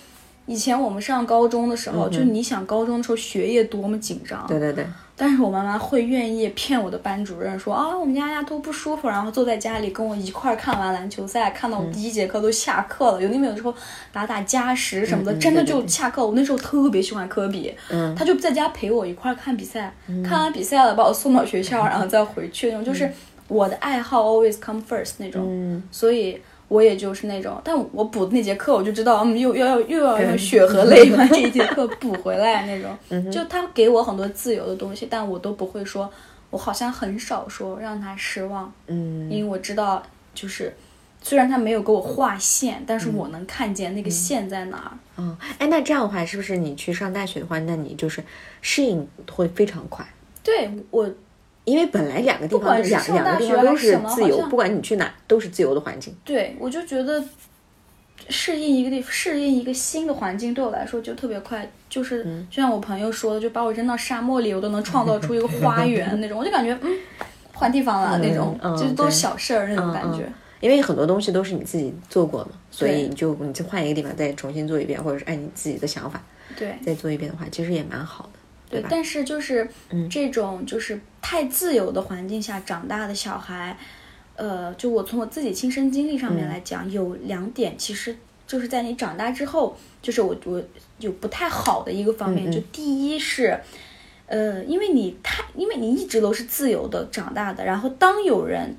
[0.46, 4.86] 以前我们上高中的时候，就你想高中的时候学业多么紧张，对对对，
[5.18, 13.74] 但是我妈妈会愿意骗我的班主任说啊，我们家丫头不舒服，然后坐在家里跟我一块儿看完篮球赛，看到我第一节课都下课了，有那边有时候
[14.12, 16.26] 打打加时什么的，真的就下课。
[16.26, 18.14] 我那时候特别喜欢科比，嗯。
[18.14, 19.94] 他就在家陪我一块儿看比赛，
[20.24, 23.10] 看完比赛了把我送到学校，然后再回去那种，就是
[23.48, 25.84] 我的爱好 always come first 那种，嗯。
[25.92, 26.42] 所以。
[26.68, 32.98] 我也就是那种，但我补的那节课，我就知道，嗯，又又要又要 用血和泪把这一节课补回来那种。
[33.32, 36.12] 就他给我很多自由的东西，但我都不会说，
[36.50, 40.02] 我好像很少说让他失望，嗯因为我知道，
[40.34, 40.74] 就是
[41.22, 44.92] 虽然他没有给我画线，但是我能看见那个线在哪儿。
[45.18, 48.24] 嗯，哎，那这样的话，是不是你去上大学的话，那你就是
[48.62, 50.06] 适应会非常快？
[50.44, 51.10] 对我，
[51.66, 56.16] 因为本来两个地方两两个地方都是是自由，不管你去哪都是自由的环境。
[56.24, 57.24] 对我就觉得
[58.30, 62.48] 适应一个地适应一个新的环境对我来说就特别快，就是嗯。
[62.50, 66.98] 就像我朋友说的，就把我扔到沙漠里，我都能创造出一个花园那种，我就感觉 嗯
[67.54, 70.24] 换地方了那种，嗯就是都是小事儿那种感觉。
[70.24, 76.20] 嗯因为很多东西都是你自己做过嘛，所以你就你就换一个地方再重新做一遍，或者是按你自己的想法
[76.58, 76.74] 对。
[76.84, 78.35] 再做一遍的话，其实也蛮好的，
[78.70, 78.88] 对吧？
[78.92, 83.78] 但是就是嗯这种就是太自由的环境下长大的小孩，
[84.36, 88.16] 呃，就我从我自己亲身经历上面来讲，有两点，其实
[88.48, 90.64] 就是在你长大之后，就是我我
[91.00, 93.60] 有不太好的一个方面，嗯嗯就第一是。
[94.28, 98.76] 呃，因为你太，因为你一直都是自由的长大的，然后当有人，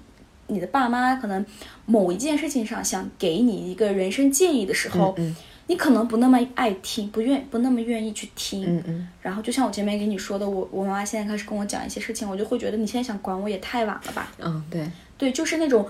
[0.48, 1.46] 你的爸妈可能
[1.84, 5.36] 某一件事情上想给你一个人生建议的时候，嗯
[5.68, 14.32] 你可能不那么爱听，不愿不那么愿意去听，嗯嗯然后就像我前面给你说的，我我妈妈现在开始跟我讲一些事情，我就会觉得你现在想管我也太晚了吧？
[14.38, 14.88] 嗯，对，
[15.18, 15.88] 对，就是那种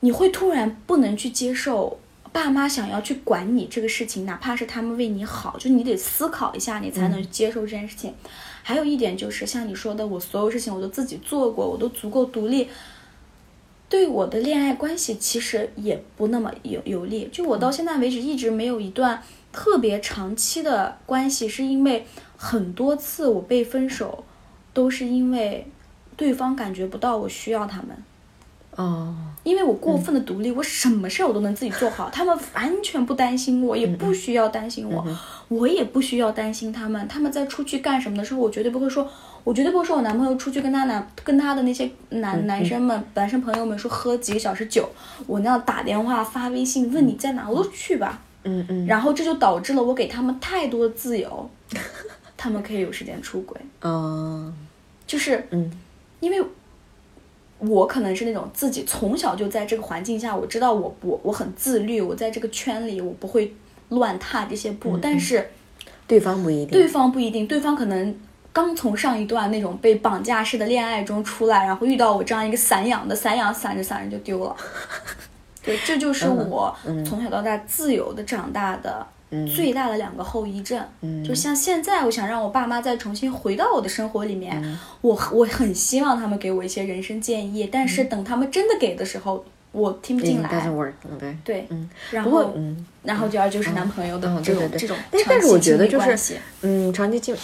[0.00, 1.98] 你会突然不能去接受
[2.30, 8.12] 爸妈想要去管你这个事情，哪怕是他们为你好，就你得思考一下，你才能接受这件事情。
[8.62, 12.68] 还有一点就是像你说的，我所有事情我都自己做过，我都足够独立。
[13.88, 19.22] 对我的恋爱关系其实也不那么有有利，就我到现在为止一直没有一段
[19.52, 22.04] 特别长期的关系，是因为
[22.36, 24.24] 很多次我被分手，
[24.74, 25.66] 都是因为
[26.16, 27.96] 对方感觉不到我需要他们。
[28.76, 35.02] 哦，因为我过分的独立，我什么事儿我都能自己做好，他们完全不担心我，也不需要担心我，
[35.48, 37.08] 我也不需要担心他们。
[37.08, 39.10] 他们在出去干什么的时候，我绝对不会说，
[39.44, 44.86] 我绝对不会说我男朋友出去跟他男跟他的那些男、男生们、男生朋友们说喝几个小时酒，
[45.26, 48.20] 我那样打电话发微信问你在哪，我都去吧。
[48.44, 51.50] 嗯嗯，然后这就导致了我给他们太多的自由，
[52.36, 54.54] 他们可以有时间出轨，嗯
[55.06, 55.72] 就是嗯。
[56.18, 56.42] 因为
[57.58, 63.54] 我可能是那种自己从小就在这个环境下，我知道我我我很自律，我在这个圈里我不会
[63.90, 65.50] 乱踏这些步，但是
[66.06, 68.18] 对方不一定，对方不一定，对方可能。
[68.52, 74.56] 刚从上一段那种被绑架式的恋爱中出来，然后遇到我这样一个散养的，散养散着散着就丢了。
[75.62, 79.06] 对，这就是我从小到大自由的长大的
[79.54, 80.82] 最大的两个后遗症。
[81.00, 90.48] 嗯就像现在，我想让我爸妈再重新回到我的生活里面，我我很希望他们给我一些人生建议，但是等他们真的给的时候，我听不进来。
[90.48, 91.36] doesn't work，对。
[91.44, 97.36] 对，嗯，然后，嗯然后第二就是男朋友的这种这种但是我觉得就是嗯，长期经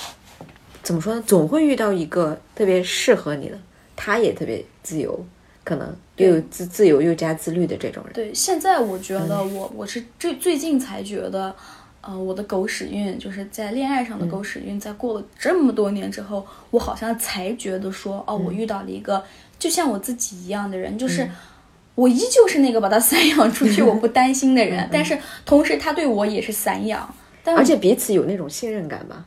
[0.83, 1.23] 怎么说呢？
[1.27, 3.59] 总会遇到一个特别适合你的，
[3.95, 5.25] 他也特别自由，
[5.63, 8.13] 可能又有自自由又加自律的这种人。
[8.13, 11.55] 对，现在我觉得嗯我、我是最最近才觉得，
[12.01, 19.23] 呃，我的狗屎运就是在恋爱嗯上的狗屎运，在过了这么多年之后，我好像才觉得说，哦，嗯我遇到了一个
[19.59, 21.29] 就像我自己一样的人，就是。
[21.95, 27.15] 我依旧是那个把他 散养出去，我不担心的人，但是同时他对我也是散养，
[27.45, 29.27] 但嗯而且彼此有那种信任感吧。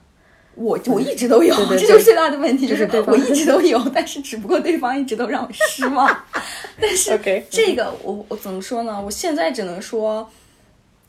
[0.55, 6.09] 我我一直都有，对对这就是最大的问题，就是我一直都有，但是只不过对方一直都让我失望。
[6.79, 9.01] 但是这个我我怎么说呢？
[9.03, 10.29] 我现在只能说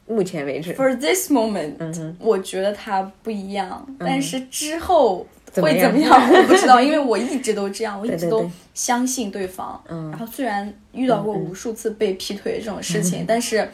[0.07, 9.83] 目前为止，，for this moment，、嗯我觉得他不一样，但是之后会怎么样我不知道，因为我一直都这样， 我一直都相信对方。
[9.89, 13.69] 嗯然后虽然遇到过无数次被劈腿这种事情，但是。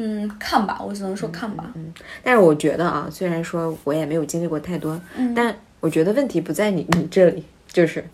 [0.00, 1.72] 嗯，看吧，我只能说看吧。
[1.74, 1.92] 嗯
[2.22, 5.34] 但是我觉得啊，虽然说我也没有经历过太多，嗯。
[5.34, 7.42] 但我觉得问题不在你你这里，
[7.72, 8.04] 就是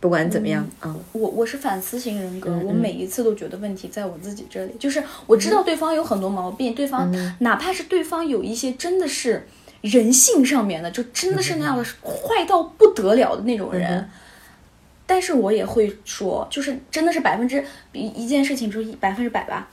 [0.00, 0.98] 不管怎么样，嗯。
[1.12, 9.46] 我我是反思型人格，我每一次都觉得问题在我自己这里，就是我知道对方有很多毛病，对方哪怕是对方有一些真的是
[9.82, 14.08] 人性上面的，就真的是那样的坏到不得了的那种人，
[15.06, 17.62] 但是我也会说，就是真的是百分之
[17.92, 19.68] 一一件事情，就一百分之百吧。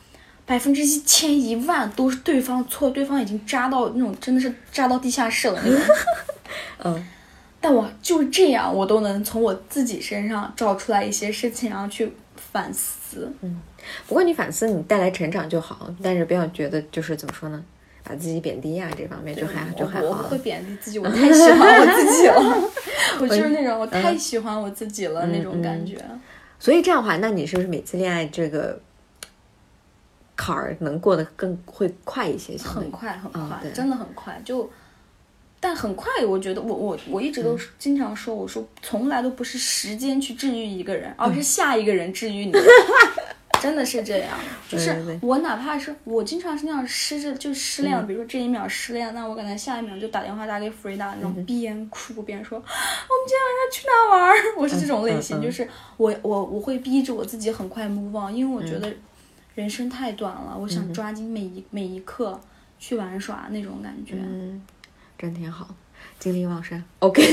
[0.45, 5.95] 百分之一千一万都是对方错，对方已经扎到那种真的是扎到地下室了那种。
[6.85, 7.07] 嗯，
[7.61, 12.11] 但我就是这样，我都能从我自己身上找出来一些事情，然后去
[12.51, 13.31] 反思。
[13.41, 13.61] 嗯
[14.07, 17.61] 不过你反思你带来成长就好，但是不要觉得就是怎么说呢，
[18.01, 20.37] 把自己贬低呀、这方面就还就还好我不会。
[20.37, 22.69] 贬低自己，我太喜欢我自己了。
[23.19, 25.97] 我就是那种我太喜欢我自己了那种感觉。
[26.59, 28.79] 所以这样的话，那你是不是每次恋爱这个
[30.35, 32.57] 坎儿能过得更会快一些？
[32.57, 34.41] 很快很快，真的很快。
[34.43, 34.69] 就，
[35.59, 42.51] 但很快，我觉得我我我一直都经常说，我说从来都不是时间去治愈一个人，而是嗯下一个人治愈你。
[43.61, 52.67] 真的是这样，就是我哪怕是我经常是那样失着就失恋了，嗯比如说这一秒失恋，那我可能下一秒就打电话打给 Frida 那嗯种边哭边说，我们
[53.25, 54.35] 今天晚上去哪玩儿？
[54.57, 55.65] 我是这种类型，就是
[55.95, 58.93] 我我我会逼着我自己很快 move on，因为我觉嗯得
[59.55, 62.39] 人生太短了，我想抓紧每一每一刻
[62.79, 64.15] 去玩耍那种感觉。
[64.17, 64.61] 嗯，
[65.17, 65.67] 真挺好，
[66.19, 66.81] 精力旺盛。
[66.99, 67.23] OK，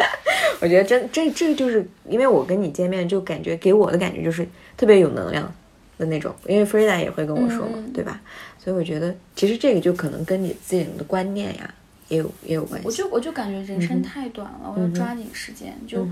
[0.60, 4.46] 我觉得真这这就是因为我跟你见面，就感觉给我的感觉就是
[4.76, 5.52] 特别有能量
[5.98, 8.20] 的那种，因为 Frida 也会跟我说嘛，嗯嗯对吧？
[8.58, 11.74] 所以我觉得其实这个就可能跟你自己的观念呀
[12.08, 12.86] 也有也有关系。
[12.86, 15.74] 我就我就感觉人生太短了，我要抓紧时间。
[15.86, 16.06] 就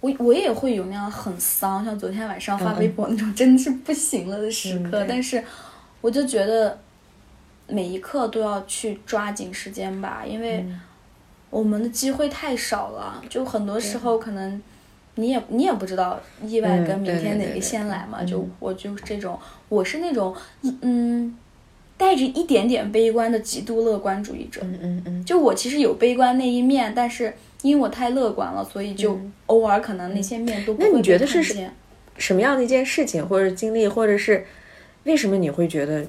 [0.00, 5.42] 我我也会有那样很丧，像昨天晚上发微博那种真的是不行了的时刻，嗯但是
[6.00, 6.78] 我就觉得
[7.68, 10.80] 每一刻都要去抓紧时间吧，因为嗯
[11.50, 14.62] 我们的机会太少了，就很多时候可能。
[15.16, 18.18] 你也你也不知道意外嗯跟明天哪个先来嘛？
[18.20, 19.38] 嗯就我就是这种，
[19.68, 20.34] 我是那种
[20.80, 21.36] 嗯，
[21.98, 24.60] 带着一点点悲观的极度乐观主义者。
[24.62, 31.42] 嗯嗯嗯，就我其实有悲观那一面，但是因为我太乐观了，所以就偶尔可能那些面都不嗯那你觉得是
[32.16, 34.46] 什么样的一件事情或者经历，或者是
[35.04, 36.06] 为什么你会觉得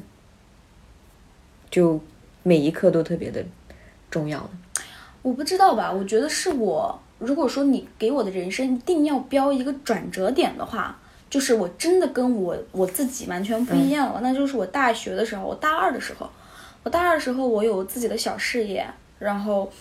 [1.69, 1.99] 就
[2.43, 3.43] 每一刻都特别的
[4.09, 4.49] 重要呢？
[5.21, 5.91] 我不知道吧？
[5.91, 10.97] 我觉得是我，如果说你给我的人生一定要标一个转折点的话，
[11.29, 14.19] 就是我真的跟我我自己完全不一样了。
[14.21, 16.29] 那就是我大学的时候，我大二的时候，
[16.83, 18.85] 我大二的时候我有自己的小事业，
[19.19, 19.71] 然后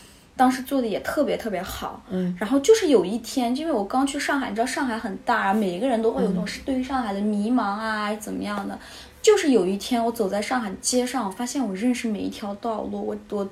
[0.41, 2.03] 当时做的也特别特别好。
[2.09, 8.79] 嗯，然后就是有一天，因为我刚去上海，你知道上海很大，每一个人都会有那种对于上海的迷茫啊，怎么样的。
[9.21, 13.47] 就是有一天，我走在上海街上，我发现我认识每一条道路，我我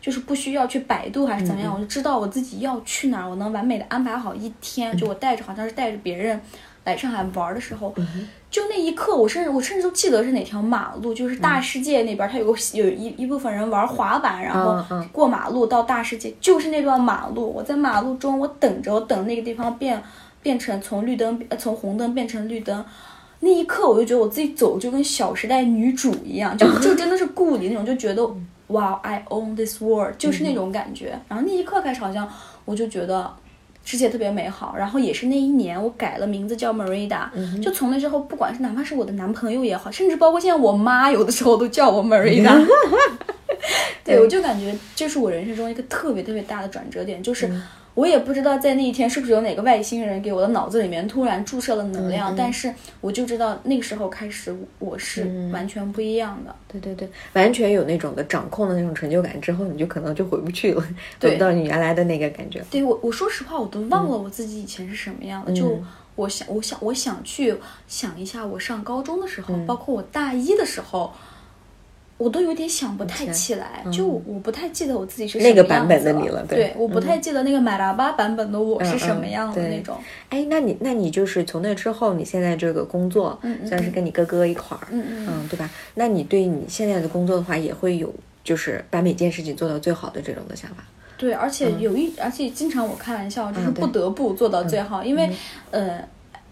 [0.00, 4.96] 就是不需要去百度还是怎么样，我就知道我自己要去哪儿，我能完美的安排好一天。
[4.98, 6.40] 就我带着好像是带着别人
[6.84, 7.94] 来上海玩的时候，
[8.50, 17.52] 就那一刻，我甚至我甚至都记得是哪条马路，就是大世界那边，它有个有一一部分人玩滑板，然后过马路到大世界，就是那段马路。
[17.52, 20.00] 我在马路中，我等着，我等那个地方变
[20.42, 22.84] 变成从绿灯呃从红灯变成绿灯。
[23.40, 28.26] 那一刻，我就觉得我自己走就跟《小时代》女主一样，就 就真的是顾里那种，就觉得
[28.68, 31.18] 哇，I own this world，就是那种感觉。
[31.28, 32.26] 然后那一刻开始，好像
[32.64, 33.30] 我就觉得
[33.84, 34.74] 世界特别美好。
[34.76, 37.28] 然后也是那一年，我改了名字叫 Marida，、
[37.62, 42.66] 就从那之后，不管是哪怕是我的男朋友也好，甚至包括现在我妈有的时候都叫我 Marida。
[44.02, 47.50] 对，我就感觉这是我人生中一个特别特别大的转折点，就是
[47.94, 56.54] 我也不知道在那一天是不是有哪个外星人给我的脑子里面突然注射了能量，但是我就知道那个时候开始我是完全不一样的。
[56.66, 60.84] 对对对，完全有那种的掌控的那种成就感之后，你就可能就回不去了，
[61.20, 62.60] 回不到你原来的那个感觉。
[62.70, 65.52] 对我，我说实话，我都忘了我自己以前是什么样的。
[65.52, 65.86] 就嗯
[66.16, 67.52] 我想，我想，我想去
[67.88, 71.12] 想一下，我上高中的时候，嗯包括我大一的时候，
[72.16, 73.84] 我都有点想不太起来。
[73.92, 79.96] 就我不太记得我自己是嗯那个什么样版本子的你了对对，我不太记得那个马拉巴版本的我是什么样的那种。
[80.28, 85.68] 哎，那你那你就是从那之后，你现在这个工作，嗯嗯虽然是跟你哥哥一块儿，嗯嗯嗯，对吧？
[85.94, 90.84] 那你对你现在的工作的话，也会有就是把每件事情做到最好的这种的想法。
[91.16, 95.30] 对，而且有一，而且经常我开玩笑，就是不得不做到最好，因为
[95.70, 96.00] 呃，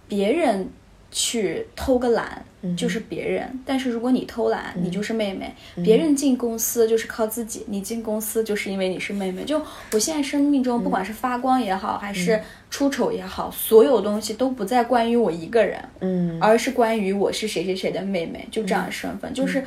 [0.06, 0.68] 别人
[1.12, 2.42] 去偷个懒
[2.76, 5.54] 就是别人，但是如果你偷懒，你就是妹妹。
[5.84, 9.44] 别人进公司就是靠自己，你进公司就是因为你是妹妹。
[9.44, 9.60] 就
[9.92, 12.40] 我现在生命中，不管是发光也好，还是
[12.70, 19.34] 出丑也好，所有东西都不再关于我一个人，嗯而是关于我是谁谁谁的妹妹，就这样的身份。
[19.34, 19.62] 就是，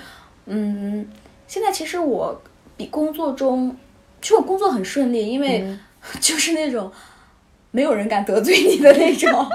[0.48, 1.08] 嗯，
[1.48, 2.41] 现在其实我
[2.76, 3.76] 比工作中，
[4.20, 5.64] 其实我工作很顺利，因为
[6.20, 6.91] 就是那种
[7.70, 9.48] 没有人敢得罪你的那种。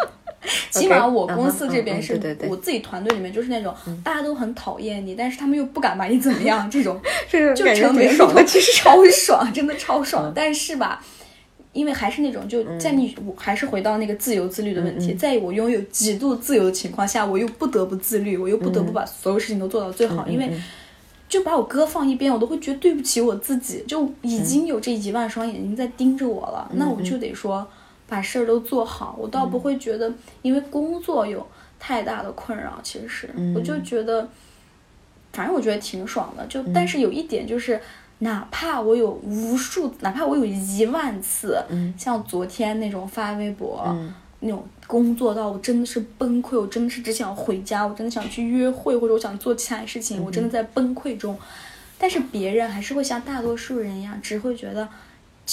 [0.70, 2.18] 起码我公司这边是
[2.48, 7.00] 我自己团队里面就是那种大家都很讨厌你，但是他们又不敢把你怎么样，这种
[7.54, 10.32] 就成为挺爽的，其实超爽，真的超爽。
[10.34, 11.04] 但是吧，
[11.72, 20.50] 因为还是那种就在你，我还是回到那个自由自律的问题，在我拥有极度自由的情况下，我又不得不自律，我又不得不把所有事情都做到最好，因为。
[21.28, 27.64] 就把我哥放一边，我都会觉得对不起我自己，就已经有这一万双眼睛在盯着我了，那我就得说
[28.10, 29.16] 把事儿都做好。
[29.18, 31.46] 我倒不会觉得因为工作有
[31.78, 34.28] 太大的困扰，其实、我就觉得，
[35.32, 36.44] 反正我觉得挺爽的。
[36.46, 37.80] 就、但是有一点就是，
[38.18, 41.56] 哪怕我有无数，哪怕我有一万次，
[41.96, 43.96] 像昨天那种发微博。
[44.42, 51.38] 那种工作到我真的是崩溃，我真的是只想回家，我真的想去约会，或者我想做其他事情，我真的在崩溃中。
[51.98, 54.88] 但是别人还是会像大多数人一样，只会觉得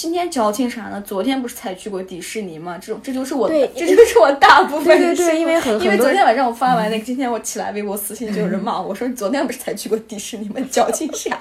[0.00, 1.02] 今天矫情啥呢？
[1.04, 2.78] 昨天不是才去过迪士尼吗？
[2.80, 10.64] 这种这就是我，这就是我大部分对对对因为很因为昨天晚上我发完那个，今天我起来微博私信就有人骂我 说你昨天不是才去过迪士尼吗？
[10.70, 11.36] 矫情啥？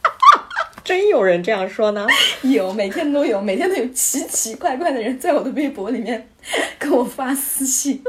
[0.84, 2.06] 真有人这样说呢。
[2.42, 6.28] 有，每天都有，每天都有奇奇怪怪的人在我的微博里面
[6.78, 8.02] 跟我发私信。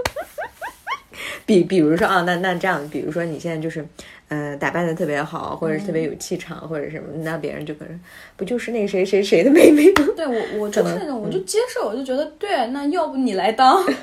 [1.52, 3.86] 比比如说啊，那那这样，比如说你现在就是，
[4.30, 7.99] 呃，打扮的特别好，或者是特别有气场，或者什么，那别人就可能
[8.38, 10.08] 不就是那个谁谁谁的妹妹吗？
[10.16, 13.84] 对我，我 就是那种，我就接受，我就觉得对，那要不你来当。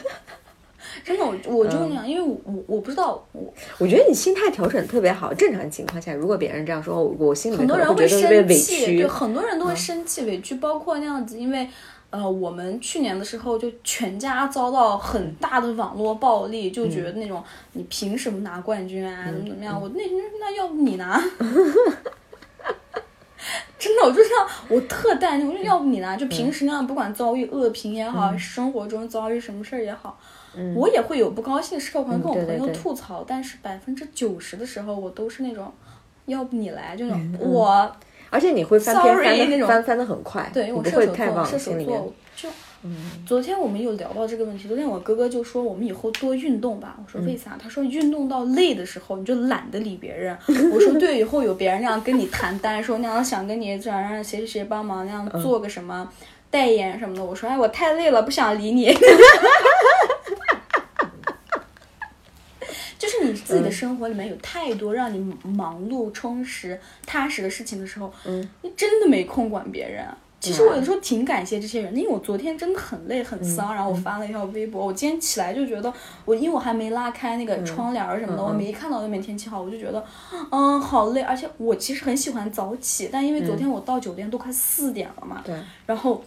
[1.04, 5.32] 真的，我我就那样，因为我我我不知道，我我觉得你心态调整特别好。
[5.32, 9.06] 正常情况下，如果别人这样说，我我心里很多人会生气，对，。
[9.06, 11.66] 很多人都会生气、委屈，包括那样子，因为。
[12.10, 19.78] 呃，我们去年的时候就全家遭到很大的网络暴力，就觉得那种、你凭什么拿冠军啊，怎么怎么样？
[19.78, 21.22] 我那那那要不你拿？
[23.78, 24.30] 真的，我就像
[24.68, 26.16] 我特淡定，我说要不你拿？
[26.16, 30.18] 就平时那样，不管遭遇恶评也好，生活中遭遇什么事儿也好，
[30.74, 35.70] 我也会有不高兴的时候，可能跟我朋友对对对吐槽，但是百分之九十的时候，我都是那种，
[36.24, 37.96] 要不你来，就那种我。
[38.30, 42.12] 而且你会翻篇翻那种的翻翻的很快，对，因为我射手座，射手座。
[42.36, 42.48] 就，
[43.26, 44.68] 昨天我们有聊到这个问题。
[44.68, 46.96] 昨天我哥哥就说我们以后多运动吧。
[47.04, 47.58] 我说为啥？
[47.60, 50.36] 他说运动到累的时候你就懒得理别人。
[50.72, 56.08] 我说对，以后有别人那样跟你谈单，说那样想跟你这样让谁谁谁帮忙那样做个什么
[56.50, 57.24] 代言什么的。
[57.24, 58.94] 我说哎，我太累了，不想理你。
[62.98, 70.04] 就是你自己的生活里面有太多让你忙碌、充实、踏实的事情的时候，嗯，你真的没空管别人。
[70.40, 75.92] 其实我有时候挺感谢这些人的，因为我昨天真的很累很丧，然后我发了一条微博，我今天起来就觉得
[76.24, 80.04] 我因为我还没拉开那个窗帘儿什么的，我没看到外面天气好，我就觉得
[80.52, 86.22] 嗯好累，而且我其实很喜欢早起，但因为昨天我到酒店都快四点了嘛，对，然后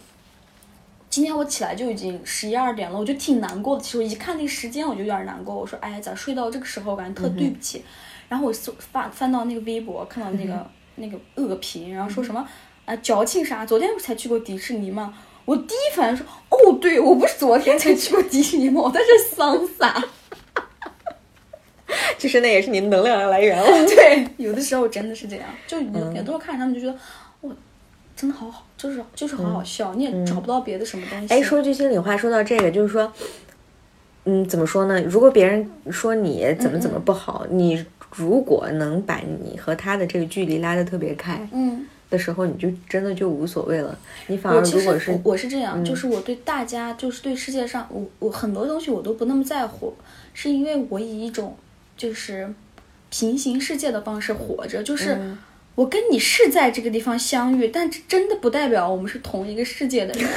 [1.12, 3.82] 今天我起来就已经十一二点了，我就挺难过的。
[3.82, 5.54] 其实我一看那个时间，我就有点难过。
[5.54, 7.84] 我说，哎，咋睡到这个时候，感觉特对不起。
[8.30, 12.48] 然后我搜翻翻到那个微博，看到那个、那个恶评，然后说什么
[12.86, 13.66] 啊矫情啥？
[13.66, 15.12] 昨天不是才去过迪士尼吗？
[15.44, 18.80] 我第一反应说，哦，对我不是昨天才去过迪士尼吗？
[18.80, 20.02] 我在这桑撒？
[22.16, 23.66] 其 实那也是你的能量的来源了。
[23.84, 26.98] 对，有的时候真的是这样，就有有的时候看着他们就觉得，
[27.42, 27.54] 哇，
[28.16, 31.32] 真的好好，就是就是很好笑，你也找不到别的什么东西。
[31.32, 33.12] 哎，说句心里话，说到这个，就是说，
[34.24, 35.00] 嗯，怎么说呢？
[35.02, 37.84] 如果别人说你怎么怎么不好，你
[38.16, 41.86] 如果能把你和他的这个距离拉得特别开嗯。
[42.10, 43.96] 的时候，你就真的就无所谓了。
[44.26, 49.94] 你反而如果是嗯我我是这样，就是我对大家，就是对世界上，我我很多东西我都不那么在乎，
[50.34, 51.56] 是因为我以一种
[51.96, 52.52] 就是
[53.08, 55.38] 平行世界的方式活着，就是嗯
[55.74, 60.28] 我跟你是在这个地方相遇，但这真的不代表我们是同一个世界的人。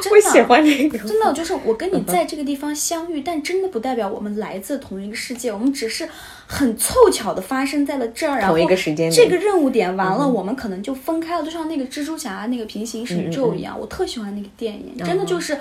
[0.00, 0.28] 真的。
[0.28, 6.08] 我喜欢这个，真的就是我跟你在这个地方相遇，但真的不代表我们来自同一个世界，我们只是
[6.46, 15.58] 很凑巧的发生在了这儿，然后同一个时间这个任务点完了，我们可能就分开了，就像那个蜘蛛侠那个平行宇宙一样，我特喜欢那个电影，真的就是。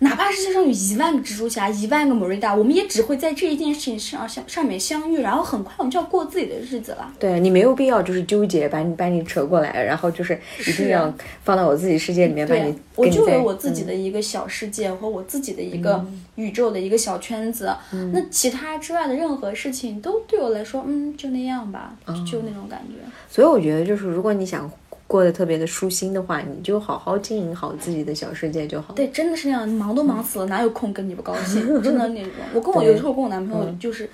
[0.00, 7.12] 哪怕世界上有一万个蜘蛛侠，一万个莫瑞达，我们也只会在这一件事情上上上面相遇，然后很快我们就要过自己的日子了。
[7.18, 11.12] 对你没有必要就是纠结，把你把你扯过来，然后就是一定要
[11.44, 16.02] 放到我自己世界里面，把你对，我就有我自己的一个小世界和我自己的一个
[16.36, 17.70] 宇宙的一个小圈子。
[18.12, 21.94] 那其他之外的任何事情都对我来说，嗯，就那样吧，
[22.30, 22.94] 就那种感觉。
[23.28, 24.70] 所以我觉得，就是如果你想
[25.10, 28.94] 过得特别的舒心的话，你就好好经营好自己的小世界就好。
[28.94, 31.66] 对，真的是那样，忙都忙死了，哪有空跟你不高兴？
[31.82, 32.30] 真的那种。
[32.54, 34.08] 我跟我有时候跟我男朋友就是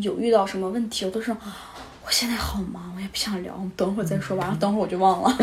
[0.00, 1.30] 有遇到什么问题，我都是。
[1.30, 4.44] 我现在好忙，我也不想聊，我们等会儿再说吧。
[4.44, 5.38] 然后等会儿我就忘了。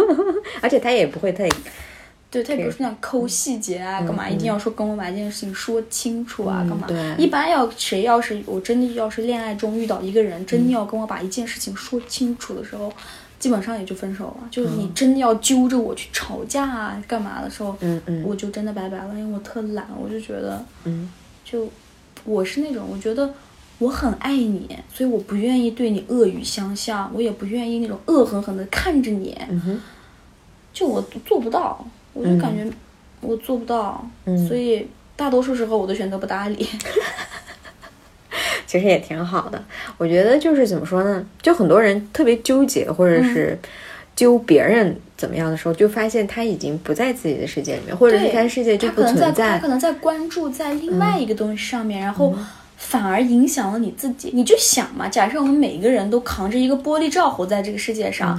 [0.62, 1.46] 而且他也不会太
[2.30, 6.88] 对他也不是那样抠细节啊，干嘛一定要说跟我把这件事情说清楚啊，干嘛？
[7.18, 12.90] 一般要谁要是我真的要是恋爱中遇到一个人，真的要跟我把一件事情说清楚的时候，
[13.38, 14.48] 基本上也就分手了。
[14.50, 21.10] 就是你真的要揪着我去吵架啊，干嘛的时候，嗯嗯我就真的拜拜了，因为我特懒，我就觉得，嗯，
[21.44, 21.68] 就
[22.24, 23.32] 我是那种我觉得。
[23.78, 29.36] 我很爱你，所以我不愿意对你恶语相向，我也不愿意那种恶狠狠的看着你。
[29.50, 29.78] 嗯，
[30.72, 32.66] 就我做不到，我就感觉
[33.20, 36.66] 我做不到，嗯所以大多数时候我都选择不搭理。
[38.66, 39.62] 其实也挺好的。
[39.98, 43.58] 我觉得就是怎么说呢，就很多人特别纠结，或者是
[44.14, 52.34] 揪别人怎么样的时候，就发现他已经不在自己的世界里面，或者是对他世界就不他可能在他可能在关注在另外一个东西上面，然后
[52.76, 54.30] 反而影响了你自己。
[54.32, 58.38] 你就想嘛，假设我们每一个人都扛着一个玻璃罩活在这个世界上。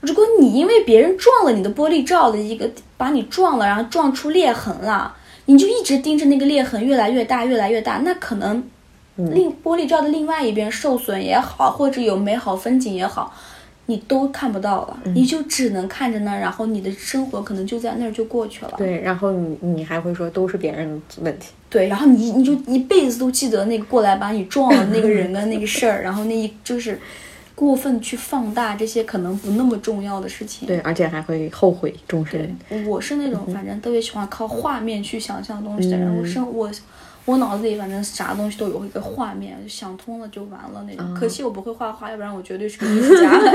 [0.00, 5.16] 如果你因为别人撞了你的玻璃罩的一个，把你撞了，然后撞出裂痕了，
[5.46, 8.62] 你就一直盯着那个裂痕越来越大，越来越大，那可能
[9.16, 13.32] 另玻璃罩的另外一边受损也好，或者有美好风景也好，
[13.86, 18.74] 你都看不到了，你就只能看着那儿，然后你的生活可能就在那儿就过去了。
[18.76, 21.52] 对，然后你你还会说都是别人的问题。
[21.70, 26.98] 对，然后你你就一辈子都记得那个过来把你撞了那个人的那个事儿， 然后那一就是
[27.54, 30.66] 过分去放大这些可能不那么重要的事情。
[30.66, 32.56] 对，而且还会后悔终身。
[32.86, 36.70] 我是那种反正特别喜欢靠画面去想象东西的人，我生我
[37.24, 41.14] 我脑子里反正啥东西都有一个画面，想通了就完了那种。
[41.14, 43.40] 可惜我不会画画，要不然我绝对是个艺术家。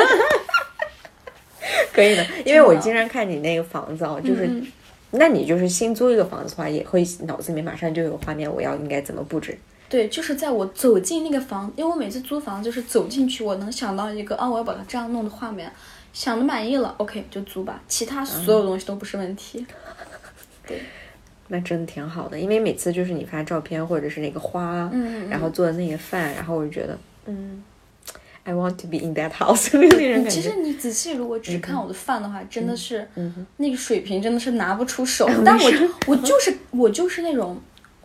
[1.94, 4.66] 可以的，因为我经常看你那个房子啊，就是，嗯
[5.12, 9.58] 那你就是新租一个房子的话，也会脑子里面马上就有画面，我要应该怎么布置。
[9.90, 15.72] 对，就是在我走进那个房，因为我每次租房就是走进去，我能想到一个啊，我要把它这样弄的画面，
[16.14, 19.66] 想的满意了，OK 就租吧，其他所有东西都不是问题。
[20.68, 20.84] 对，
[21.50, 27.62] 那真的挺好的，因为每次就是你发照片或者是那个花，嗯嗯然后做的那个饭，然后我就觉得，嗯
[28.44, 30.30] ，I want to be in that house 那种感觉。
[30.30, 35.28] 其实你仔细如果只看我的饭的话，真的是、嗯那个水平真的是拿不出手。
[35.44, 35.72] 但我
[36.08, 37.60] 我就是我就是那种，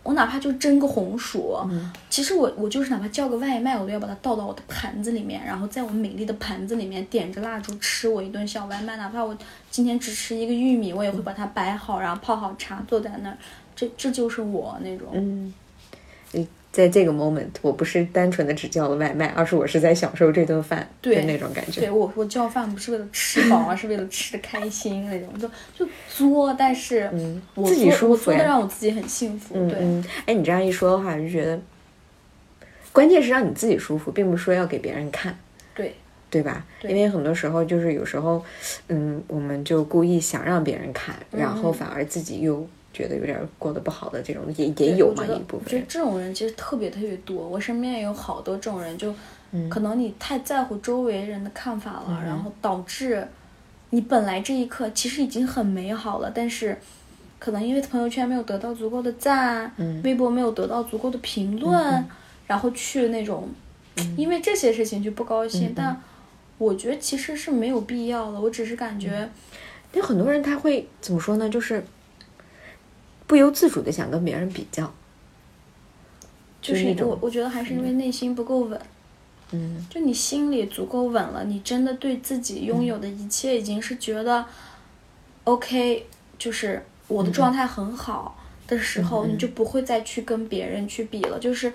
[0.05, 8.97] 我哪怕就蒸个红薯，嗯其实我我就是哪怕叫个外卖，我都要把它倒到我的盘子里面，然后在我美丽的盘子里面点着蜡烛吃我一顿小外卖。
[8.97, 9.37] 哪怕我
[9.71, 13.37] 今天只吃一个玉米，我也会把它摆好，然后泡好茶，坐在那儿。
[13.75, 15.09] 这这就是我那种。
[15.13, 15.53] 嗯，
[16.75, 21.83] 在这个 moment，我不是单纯的只叫了外卖，而是我是在享受这顿饭对的那种感觉。
[21.83, 25.49] 对我，我叫饭不是为了吃饱，而是为了吃的开心那种，就
[25.79, 27.09] 就作，但是
[27.55, 29.55] 我自己舒服呀做的让我自己很幸福。
[29.69, 31.61] 对，嗯嗯，哎，你这样一说的话，我就觉得，
[32.91, 35.39] 关键是让你自己舒服，并不是说要给别人看。
[35.77, 35.95] 对，
[36.29, 36.67] 对吧？
[36.83, 38.45] 因为很多时候就是有时候，
[38.89, 45.65] 嗯，我们就故意想让别人看，然后反而自己又觉得有点过得不好的这种，也也有嘛一部分人。
[45.65, 49.13] 我觉得这种人其实特别特别多，我身边也有好多这种人，就
[49.51, 53.27] 嗯可能你太在乎周围人的看法了，然后导致
[53.91, 56.79] 你本来这一刻其实已经很美好了，但是
[57.39, 62.05] 可能因为朋友圈没有得到足够的赞，嗯微博没有得到足够的评论，
[62.47, 63.49] 然后去那种
[63.97, 66.01] 嗯因为这些事情就不高兴，但
[66.59, 69.29] 我觉得其实是没有必要的，我只是感觉。
[69.93, 71.49] 有很多人他会怎么说呢？
[71.49, 71.85] 就是
[73.27, 74.93] 不由自主的想跟别人比较。
[76.63, 78.81] 就是我，我觉得还是因为内心不够稳。
[79.53, 84.45] 嗯就你心里足够稳了，你真的对自己拥有的一切已经是觉得、
[85.45, 86.07] OK，
[86.39, 91.39] 就是我的状态很好的时候，你就不会再去跟别人去比了。
[91.39, 91.71] 就是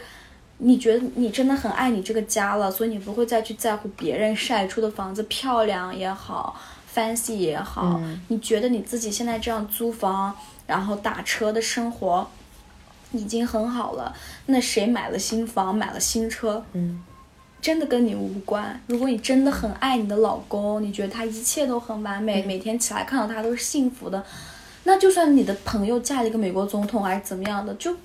[0.57, 6.59] 你觉得你真的很爱你这个家了，所以你不会再去在乎别人晒出的房子漂亮也好
[6.93, 10.35] ，fancy 也好，你觉得你自己现在这样租房，
[10.69, 12.25] 然后打车的生活。
[13.11, 14.13] 已经很好了，
[14.45, 17.03] 那谁买了新房，买了新车，嗯
[17.59, 18.79] 真的跟你无关。
[18.85, 24.23] 如果你真的很爱你的老公，你觉得他一切都很完美，每天起来看到他都是幸福的，
[24.83, 27.95] 那就算你的朋友嫁了一个美国总统还是怎么样的，就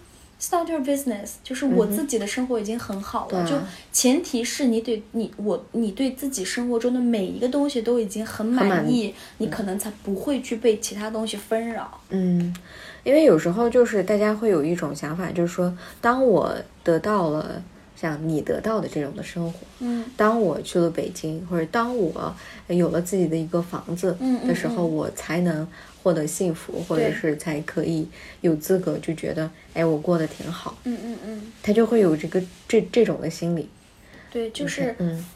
[0.50, 1.32] not your business。
[1.42, 3.56] 就是我自己的生活已经很好了，就
[3.92, 12.00] 前提是你对你我你对自己生活中的每一个东西都已经很满满意，你可能才不会去被其他东西纷扰。
[12.10, 12.54] 嗯，
[13.02, 17.62] 因为有时候就是大家会有一种想法，就是说，当我得到了
[17.96, 22.34] 像你得到的这种的生活，嗯当我去了北京，或者当我
[22.68, 24.16] 有了自己的一个房子
[24.46, 25.66] 的时候，我才能
[26.04, 28.06] 获得幸福，或者是才可以
[28.42, 30.76] 有资格就觉得，哎，我过得挺好。
[30.84, 33.68] 嗯嗯嗯，他就会有这个这这种的心理，
[34.30, 34.94] 对，就是。
[35.00, 35.26] 嗯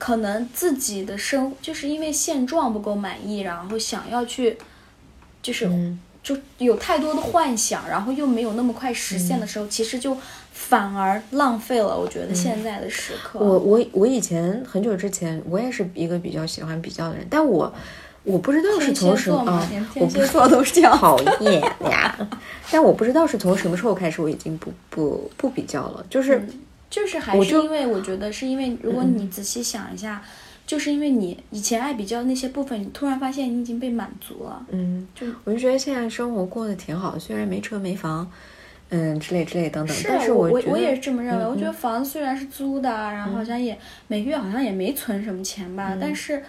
[0.00, 4.56] 可能自己的生就是因为现状不够满意，然后想要去
[5.42, 10.16] 就是、嗯就有太多的幻想，然后又没有那么快实现的时候，其实就
[10.54, 11.94] 反而浪费了。
[11.98, 17.70] 我觉得现在的时刻，我我我以前很久之前，我也是一个比较喜欢比较的人，但我
[18.22, 20.96] 我不知道是从什么我不天蝎座都是这样。
[20.96, 21.60] 讨厌
[21.90, 22.28] 呀，
[22.70, 26.46] 但我不知道是从什么时候开始，我已经不不不比较了，就是、
[26.90, 30.22] 就是还是因为我觉得是因为，如果你仔细想一下，
[30.66, 34.64] 就是因为你以前爱比较那些部分，你突然发现你已经被满足了。
[34.70, 38.30] 嗯，就我就觉得现在生活过得挺好，虽然没车没房，
[38.90, 41.44] 嗯之类之类等等，是但是我我我也是这么认为。
[41.44, 43.76] 嗯我觉得房子虽然是租的，然后好像也、
[44.08, 45.98] 每个月好像也没存什么钱吧，嗯。
[46.00, 46.42] 但是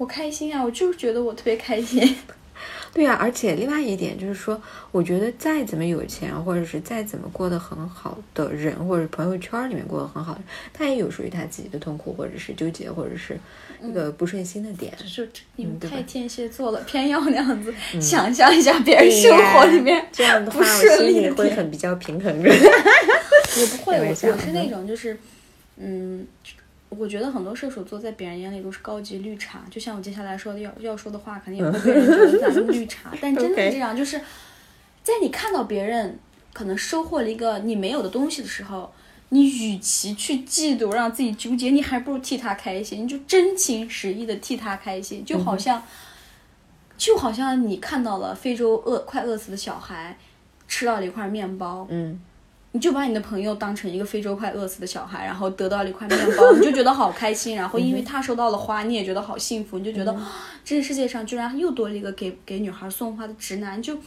[0.00, 2.16] 我开心啊，我就是觉得我特别开心。
[2.94, 4.60] 对呀、而且另外一点就是说，
[4.90, 10.40] 我觉得再怎么有钱，或者是再怎么过得很好的人，或者朋友圈里面过得很好的，
[10.72, 13.38] 他也有属于他自己的痛苦，或者是纠结，或者是
[13.82, 14.90] 一个不顺心的点。
[15.14, 15.22] 就
[15.56, 21.28] 你们太天蝎座了，偏要那样子、想象一下别人生活里面这样的话，不我心里。
[21.28, 22.50] 会很比较平衡着。
[23.60, 25.16] 我不会，我开玩笑我是那种就是，
[25.76, 26.26] 嗯，
[26.90, 34.20] 我觉得很多射手座在别人眼里都是高级绿茶，就像我接下来说的要要说的话，肯定也会被人觉得咱们绿茶，但真的是这样，就是
[35.02, 36.18] 在你看到别人
[36.52, 38.92] 可能收获了一个你没有的东西的时候。
[39.32, 45.80] 你与其去嫉妒，让自己纠结，你还不如替他开心，你就真情实意的替他开心，就好像，
[46.98, 50.18] 就好像你看到了非洲饿快饿死的小孩，
[50.66, 52.20] 吃到了一块面包，嗯，
[52.72, 57.56] 你就把你的朋友当成一个非洲快饿死的小孩，然后得到了一块面包，你就觉得好开心。
[57.56, 60.30] 然后因为他收到了花，你也觉得好幸福，你就觉得、啊
[60.62, 63.98] 这个世界上居然又多了一个给给女孩送花的直男，就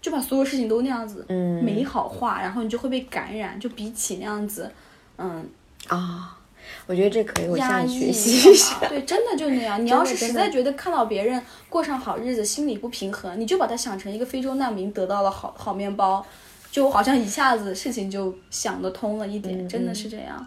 [0.00, 3.58] 就把所有事情都那样子嗯美好化，然后你就会被感染。
[3.58, 4.70] 就比起那样子，
[5.18, 5.44] 嗯，
[5.88, 6.38] 啊、
[6.86, 8.78] 我觉得这可以，我压向你抑学习一下。
[8.88, 9.80] 对，真的就那样。
[9.84, 16.24] 你要是实在觉得看到别人过上好日子，心里不平衡，你就把他想成一个非洲难民得到了好好面包，
[16.72, 20.44] 就好像一下子事情就想得通了一点，嗯真的是这样。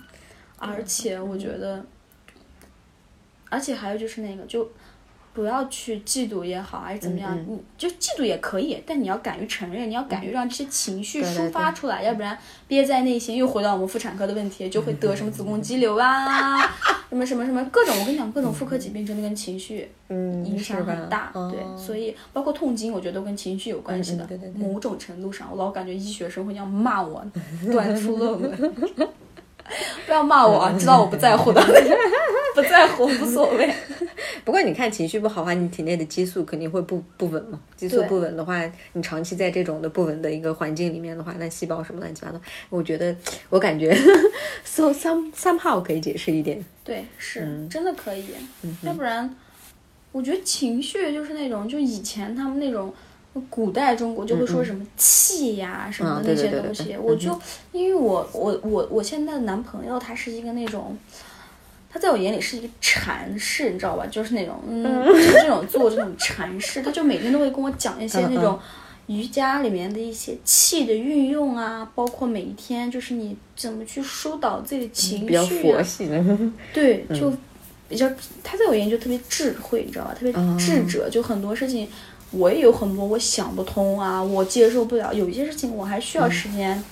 [0.58, 1.86] 而且我觉得，
[3.52, 4.68] 而且还有就是那个，就
[5.36, 12.38] 不要去嫉妒也好，还是怎么样，嗯你就嫉妒也可以，但你要敢于承认，你要敢于让这些情绪抒发出来，要不然
[12.70, 16.62] 憋在内心，又回到我们妇产科的问题，就会得什么子宫肌瘤啊，
[17.12, 24.26] 什么什么什么各种，我跟你讲，各种妇科疾病真的跟情绪嗯，影响很大，对，哦所以包括痛经，我觉得都跟情绪有关系的。
[24.56, 27.26] 某种程度上，我老感觉医学生会这样骂我，
[27.72, 28.74] 短出论文。
[30.06, 31.62] 不要骂我啊，知道我不在乎的，
[32.54, 33.74] 不在乎无所谓。
[34.46, 37.60] 不过你看情绪不好的话，你体内的激素肯定会不不稳嘛。
[37.76, 38.62] 激素不稳的话，
[38.94, 42.40] 你长期在这种的不稳的一个环境里面的话，那细胞什么乱七八糟，
[42.70, 43.16] 我觉得
[43.50, 43.96] 我感觉
[44.64, 46.64] so some somehow 可以解释一点。
[46.84, 48.26] 对，是、嗯真的可以，
[48.84, 49.36] 要不然，
[50.12, 52.94] 我觉得情绪就是那种，就以前他们那种。
[53.50, 57.38] 古代中国就会说什么气呀、什么的那些东西，对我就
[57.74, 60.98] 因为我我我我现在的男朋友他是一个那种，
[61.92, 64.06] 他在我眼里是一个禅师，你知道吧？
[64.08, 68.58] 就是那种嗯，就是这种做这种禅师，他就每天都会跟我讲一些嗯那种
[69.08, 76.24] 瑜伽里面的一些气的运用啊，包括每一天就是你怎么去疏导自己的情比较绪啊，佛系的，
[76.74, 77.32] 对，就
[77.88, 78.10] 比较
[78.44, 80.16] 他在我眼里就特别智慧，你知道吧？
[80.18, 81.88] 特别智者，就很多事情
[82.38, 86.84] 我也有很多我想不通啊，我接受不了，有一些事情我还需要时间，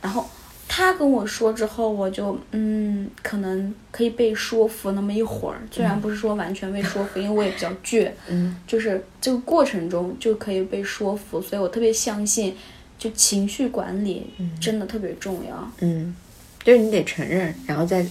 [0.00, 0.24] 然后。
[0.72, 12.56] 他跟我说之后，我就嗯，可能可以被说服那么一会儿，虽然不是说完全被说服，因为我也比较倔， 嗯，就是这个过程中就可以被说服，所以我特别相信，
[12.96, 15.72] 就情绪管理真的特别重要。
[15.80, 16.14] 嗯，
[16.62, 18.06] 就是你得承认，然后再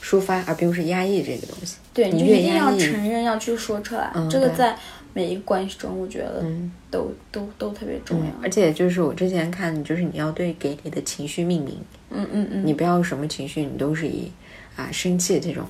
[0.00, 1.78] 抒发，而并不是压抑这个东西。
[1.92, 4.12] 对，你你就一定要承认，要去说出来。
[4.14, 4.78] 嗯这个在
[5.14, 6.70] 每一个关系中，我觉得嗯。
[6.90, 8.30] 都、都都特别重要。
[8.42, 11.78] 而且就是我之前看，就是你要对给你的情绪命名，
[12.10, 14.30] 嗯嗯嗯，你不要什么情绪你都是以
[14.76, 15.64] 啊生气这种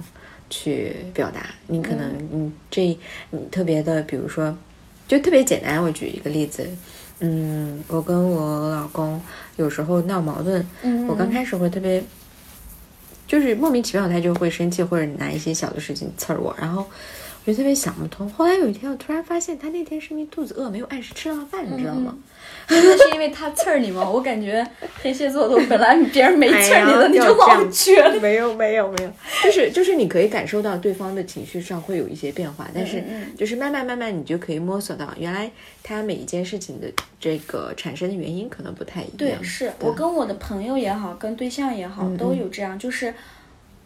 [0.50, 2.86] 去表达，你可能你这
[3.30, 4.54] 你特别的，比如说
[5.08, 6.68] 就特别简单，我举一个例子，
[7.20, 9.20] 嗯，我跟我老公
[9.56, 11.06] 有时候闹矛盾，嗯。
[11.06, 12.02] 我刚开始会特别。
[13.26, 16.86] 就是莫名其妙，他就会生气，或者拿一些小的事情刺儿我，然后
[17.44, 18.28] 我就特别想不通。
[18.30, 22.16] 后来有一天，我突然发现他那天是因为肚子饿，没有按时吃上饭，你知道吗？
[22.66, 24.08] 真的是因为他刺儿你吗？
[24.08, 24.66] 我感觉
[25.02, 27.94] 天蝎座都本来别人没哎刺儿你的，你就老撅。
[28.20, 29.10] 没有没有没有，
[29.42, 35.50] 就是就是你可以感受到对方的情绪上会有一些变化，但是嗯就是慢慢慢慢你就可以摸索到，原来
[35.82, 36.86] 他每一件事情的
[37.20, 39.16] 这个产生的原因可能不太一样。
[39.18, 43.12] 对，是我跟我的朋友也好，跟对象也好，嗯都有这样，就是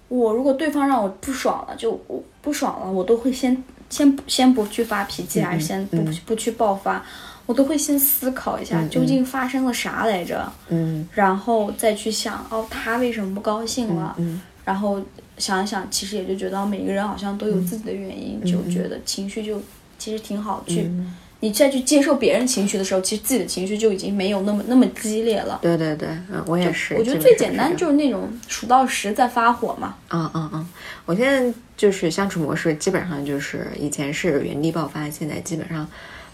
[0.09, 7.05] 我如果对方让我不爽了，就我不爽了，我都会先先不先不去发脾气，还是先不不去爆发。
[7.47, 11.09] 我都会先思考一下究竟发生了啥来着，嗯。
[11.13, 15.01] 然后再去想哦，他为什么不高兴了，嗯然后
[15.39, 19.59] 想一想，其实也就觉得每个人好像都有自己的原因，就觉得情绪就
[19.99, 20.91] 其实挺好去。
[21.41, 25.59] 你再去接受别人情绪的时候，其实自己的情绪就已经没有那么那么激烈了。
[25.63, 26.95] 对对对，嗯，我也是。
[26.95, 29.95] 我觉得最简单就是那种数到十再发火嘛。
[30.11, 30.69] 嗯嗯嗯，
[31.07, 35.89] 我现在就是相处模式，基本上就是以前是原地爆发，现在基本上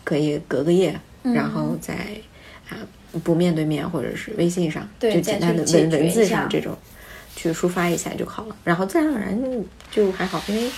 [0.04, 1.94] 可以隔个夜，嗯然后再
[2.70, 2.76] 啊
[3.22, 6.74] 不面对面或者是微信上，就简单的文文字上这种
[7.36, 10.70] 去抒发一下就好了，然后自然而然就还好，因为说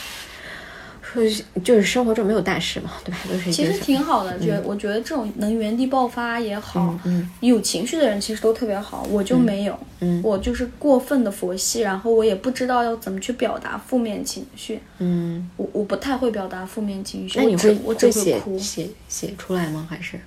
[1.62, 3.18] 就是生活中没有大事嘛，对吧？
[3.30, 19.86] 都是一其实挺好的，觉、我觉得这种能原地爆发也好，嗯有情绪的人其实都特别好，我就没有，嗯我就是过分的佛系，然后我也不知道要怎么去表达负面情绪，嗯，我我不太会表达负面情绪，那你会我只会写哭，写写出来吗？
[19.88, 20.20] 还是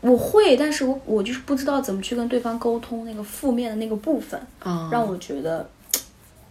[0.00, 5.66] 我会，但是我我就是不知道怎么去跟对方沟通那个负面的那个部分，啊让我觉得。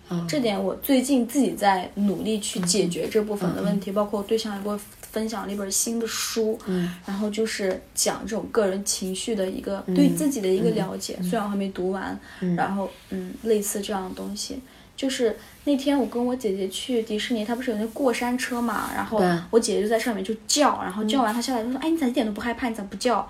[0.09, 4.79] 啊这点我最近自己在努力去解决这部分的问题，包括我对象也给我
[5.11, 12.19] 分享了一本新的书，嗯然后就是讲这种个人情绪的一个、对自己的一个了解，虽然我还没读完，
[12.55, 14.59] 然后嗯，类似这样的东西。
[14.95, 19.19] 就是那天我跟我姐姐去迪士尼，她不是有那过山车嘛，然后
[19.49, 22.69] 我姐姐就在上面就叫，然后叫完她下来就说：“哎，你咋一点都不害怕？
[22.69, 23.27] 你咋不叫？”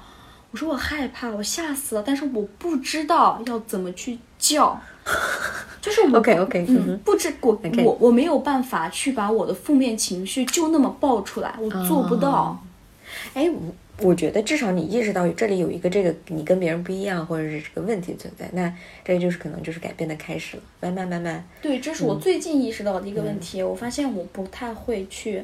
[0.52, 4.80] 我说：“我害怕，我吓死了，但是我不知道要怎么去叫。”
[5.82, 12.30] 就是我 OK，OK，嗯嗯哼，不知我 OK 我我没有办法去把我的负面情绪就那么爆出来，我做不到。
[12.30, 12.58] 哦
[13.36, 18.74] 哎，我我觉得至少你意识到这里有一个这个你跟别人不一样，或者是这个问题存在，那
[19.06, 20.64] 这就是可能就是改变的开始了。
[20.82, 23.62] 慢慢慢慢，对，这是我最近意识到的一个问题。
[23.62, 25.44] 我发现我不太会去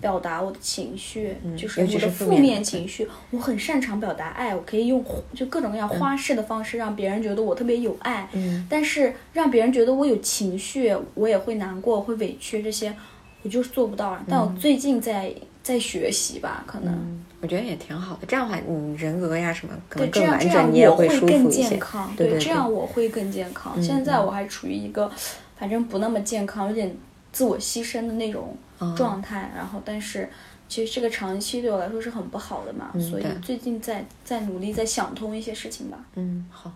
[0.00, 3.06] 表达我的情绪，就是我的负面情绪。
[3.30, 5.04] 我很擅长表达爱，我可以用
[5.34, 8.28] 就各种各样花式的方式让别人觉得我特别有爱。
[8.32, 12.94] 嗯但是让别人觉得我有情绪，我也会难过，会委屈这些，
[13.42, 14.18] 我就是做不到。
[14.28, 15.32] 但我最近在
[15.62, 17.22] 在学习吧，可能。
[17.42, 18.26] 我觉得也挺好的。
[18.26, 21.78] 这样的话，你人格呀什么可对，能更完这样这样整，你也我会更舒服一些健。
[21.78, 22.12] 康。
[22.16, 23.82] 对对这样我会更健康。
[23.82, 25.10] 现在我还处于一个，
[25.56, 26.94] 反正不那么健康，有点
[27.32, 29.50] 自我牺牲的那种哦状态。
[29.54, 30.28] 然后，但是
[30.68, 35.98] 其实这个长期对我来说是很不好的嘛，所以最近在在努力在想通一些事情吧。
[36.14, 36.70] 嗯，好，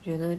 [0.00, 0.36] 我觉得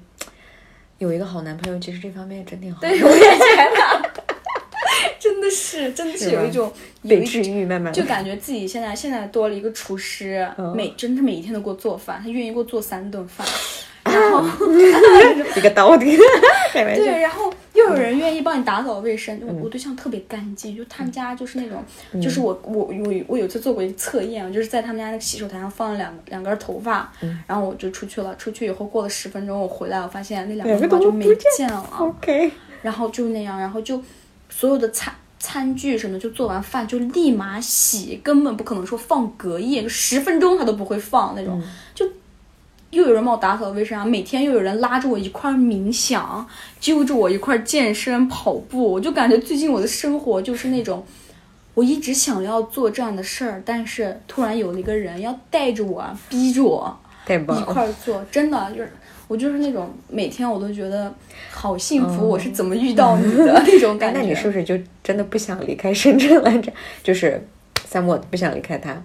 [0.98, 2.88] 有一个好男朋友，其实这方面真挺好的。
[2.90, 4.12] 对，我也觉得，
[5.20, 6.72] 真的是，真的是有一种
[7.02, 13.48] 有被一治愈，慢慢就感觉自己现在现在多了一个厨师，每真的每一天都给我做饭，他愿意给我做三顿饭，
[14.06, 14.42] 然后。
[15.56, 16.06] 一个刀的，
[16.72, 17.04] 开玩笑。
[17.04, 17.52] 对，然后
[17.82, 19.40] 又有人愿意帮你打扫卫生。
[19.46, 21.84] 我我对象特别干净，就他们家就是那种，
[22.22, 27.12] 就是我我我我有次做过一个测验，我就是在他们家那个洗手台上放了两两根头发，
[27.48, 28.36] 然后我就出去了。
[28.36, 31.26] 出去以后过了十分钟，我回来我发现那两根头发就没
[31.58, 32.52] 见了，OK，
[32.82, 34.02] 然后就那样，然后就
[34.50, 35.14] 所有的餐。
[35.44, 41.60] 餐具什么，就做完饭就立马洗，根本不可能说放隔夜，就十分钟他都不会放那种，
[41.96, 42.06] 就
[42.92, 46.48] 又有人帮我打扫卫生啊，每天又有人拉着我一块儿冥想，
[46.80, 51.04] 揪着我一块儿健身跑步，我就感觉最近我的生活就是那种，
[51.74, 56.98] 我一直想要做这样的事儿，但是突然有了一个人要带着我，逼着我
[57.28, 57.38] 一。
[57.64, 58.92] 块儿做，真的就是
[59.30, 61.14] 我就是那种每天我都觉得
[61.50, 64.20] 好幸福，我是怎么遇到你的那种哎感觉。
[64.20, 66.70] 那你是不是就真的不想离开深圳来着？
[67.02, 67.48] 就是
[67.86, 69.02] 三莫不想离开他，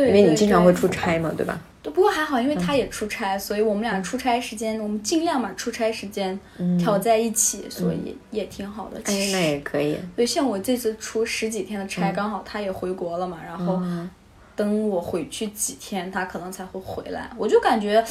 [0.00, 1.60] 对，因为你经常会出差嘛，对吧？
[1.82, 6.38] 对，不过还好，因为他也出差，所以我们俩出差时间，我们尽量把出差时间
[6.78, 8.98] 调在一起，所以也挺好的。
[8.98, 9.96] 哎其，实，那也可以。
[10.14, 13.80] 对，像我这次出十几天的差，刚好他也回国了嘛，然后
[14.54, 17.30] 等我回去几天，他可能才会回来。
[17.38, 18.04] 我就感觉，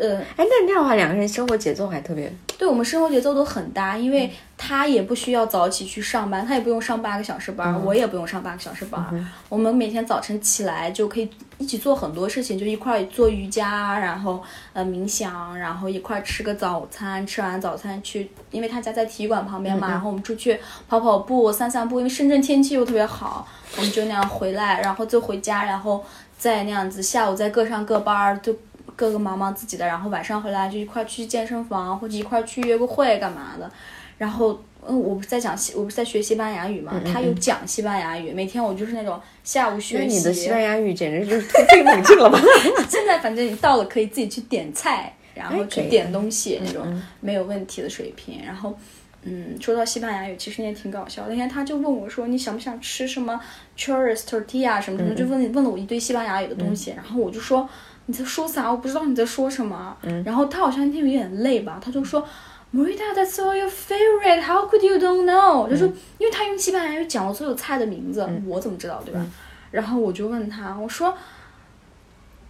[0.00, 2.32] 呃，哎，那这样的话，两个人生活节奏还特别。
[2.56, 9.02] 对我们生活节奏都很搭，因嗯为他也不需要早起去上班，他也不用上八个小时班，嗯我也不用上八个小时班。
[9.48, 11.28] 我们每天早晨起来就可以
[11.58, 20.58] 一起做很多事情，就一块儿做瑜伽，然后呃冥想，然后一块儿吃个早餐，吃完早餐去，因为他家在体育馆旁边嘛，嗯然后我们出去
[20.88, 23.46] 跑跑步、散散步，因为深圳天气又特别好，
[23.76, 26.02] 我们就那样回来，然后就回家，然后
[26.38, 28.54] 再那样子下午再各上各班儿，就
[29.00, 33.70] 各个忙忙自己的，然后晚上回来就一块儿去健身房或者一块儿去约个会干嘛的。
[34.18, 40.18] 然后，嗯，我不是在讲西，我不是在学西班牙语嘛，他有讲西班牙语，每天我就是那种下午学习。
[40.18, 42.38] 你的西班牙语简直就是突飞猛进了吧？
[42.90, 48.44] 现在反正你到了可以自己去点菜，然后去点东西那种没有问题的水平。
[48.44, 48.78] 然后
[49.22, 51.30] 嗯，说到西班牙语，其实也挺搞笑的。
[51.30, 53.40] 那天他就问我说：“你想不想吃什么
[53.78, 56.90] churros tortilla 什么什么？”就问问了我一堆西班牙语的东西。
[56.90, 57.68] 然后我就说
[58.10, 58.68] ：“你在说啥？
[58.68, 59.96] 我不知道你在说什么。”
[60.26, 62.26] 然后他好像那天有点累吧，他就说
[62.74, 64.42] ：“Marita, that's all your favorite.
[64.42, 65.84] How could you don't know？” 就是
[66.18, 69.24] 因为他用西班牙语讲了所有菜的名字，我怎么知道对吧？
[69.70, 71.16] 然后我就问他，我说。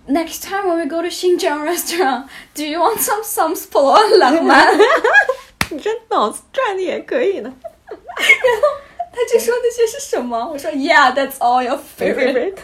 [0.08, 2.24] Next time when we go to Xinjiang restaurant,
[2.54, 4.74] do you want some some spolo 冷曼？
[5.70, 7.52] 你这脑子转的也可以呢。
[7.62, 8.68] 然后
[9.12, 10.48] 他就说那些是什么？
[10.50, 12.56] 我说 Yeah, that's all your favorite.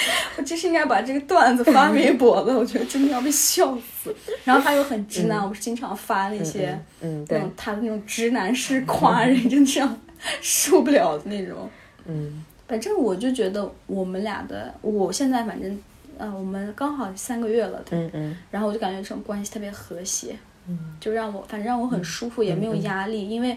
[0.36, 4.14] 我真是应该把这个段子发微博了，我觉得真的要被笑死。
[4.44, 9.86] 然后他又很直男，我不是经常发那些，嗯，对，他的那种直男式夸人，真是
[10.40, 11.68] 受不了的那种。
[12.06, 12.44] 嗯。
[12.66, 15.82] 反正我就觉得我们俩的，我现在反正，
[16.18, 20.36] 呃，我们刚好三个月了，嗯嗯，然后我就感觉这种关系特别和谐，
[20.68, 23.56] 嗯，就让我反正让我很舒服，也没有压力，因为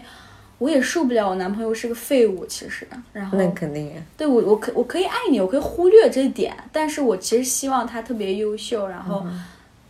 [0.62, 9.26] 我也受不了我男朋友是个废物，其实，然后那肯定，对我我可我可以爱你，我可以忽略这一点，但是我其实希望他特别优秀，然后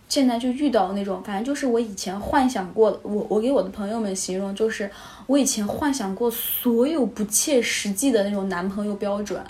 [0.09, 4.91] 现在就遇到那种，反正就是我以前幻想过，我我给我的朋友们形容就是。
[5.29, 9.41] 我以前幻想过所有不切实际的那种男朋友标准，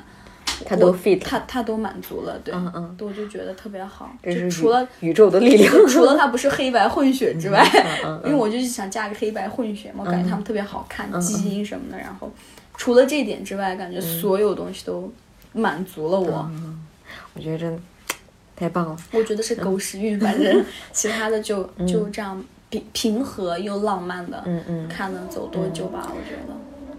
[0.65, 4.11] 他都 fit，他他都满足了，对，嗯嗯，我就觉得特别好。
[4.23, 7.65] 就除了宇宙的力量， 除了他不是黑白混血之外，
[8.05, 11.99] 嗯 因为我就是想嫁个黑白混血嘛，感觉他们特别好看，基因什么的。
[11.99, 12.31] 然后
[12.77, 15.13] 除了这点之外，感觉所有东西都
[15.53, 16.51] 满足了我。
[17.35, 17.83] 我觉得真
[18.55, 18.97] 太棒了。
[19.13, 22.43] 我觉得是狗屎运，反正 其他的就就这样。
[22.73, 26.57] 平平和又浪漫的，嗯嗯，看能走多久吧，我觉得。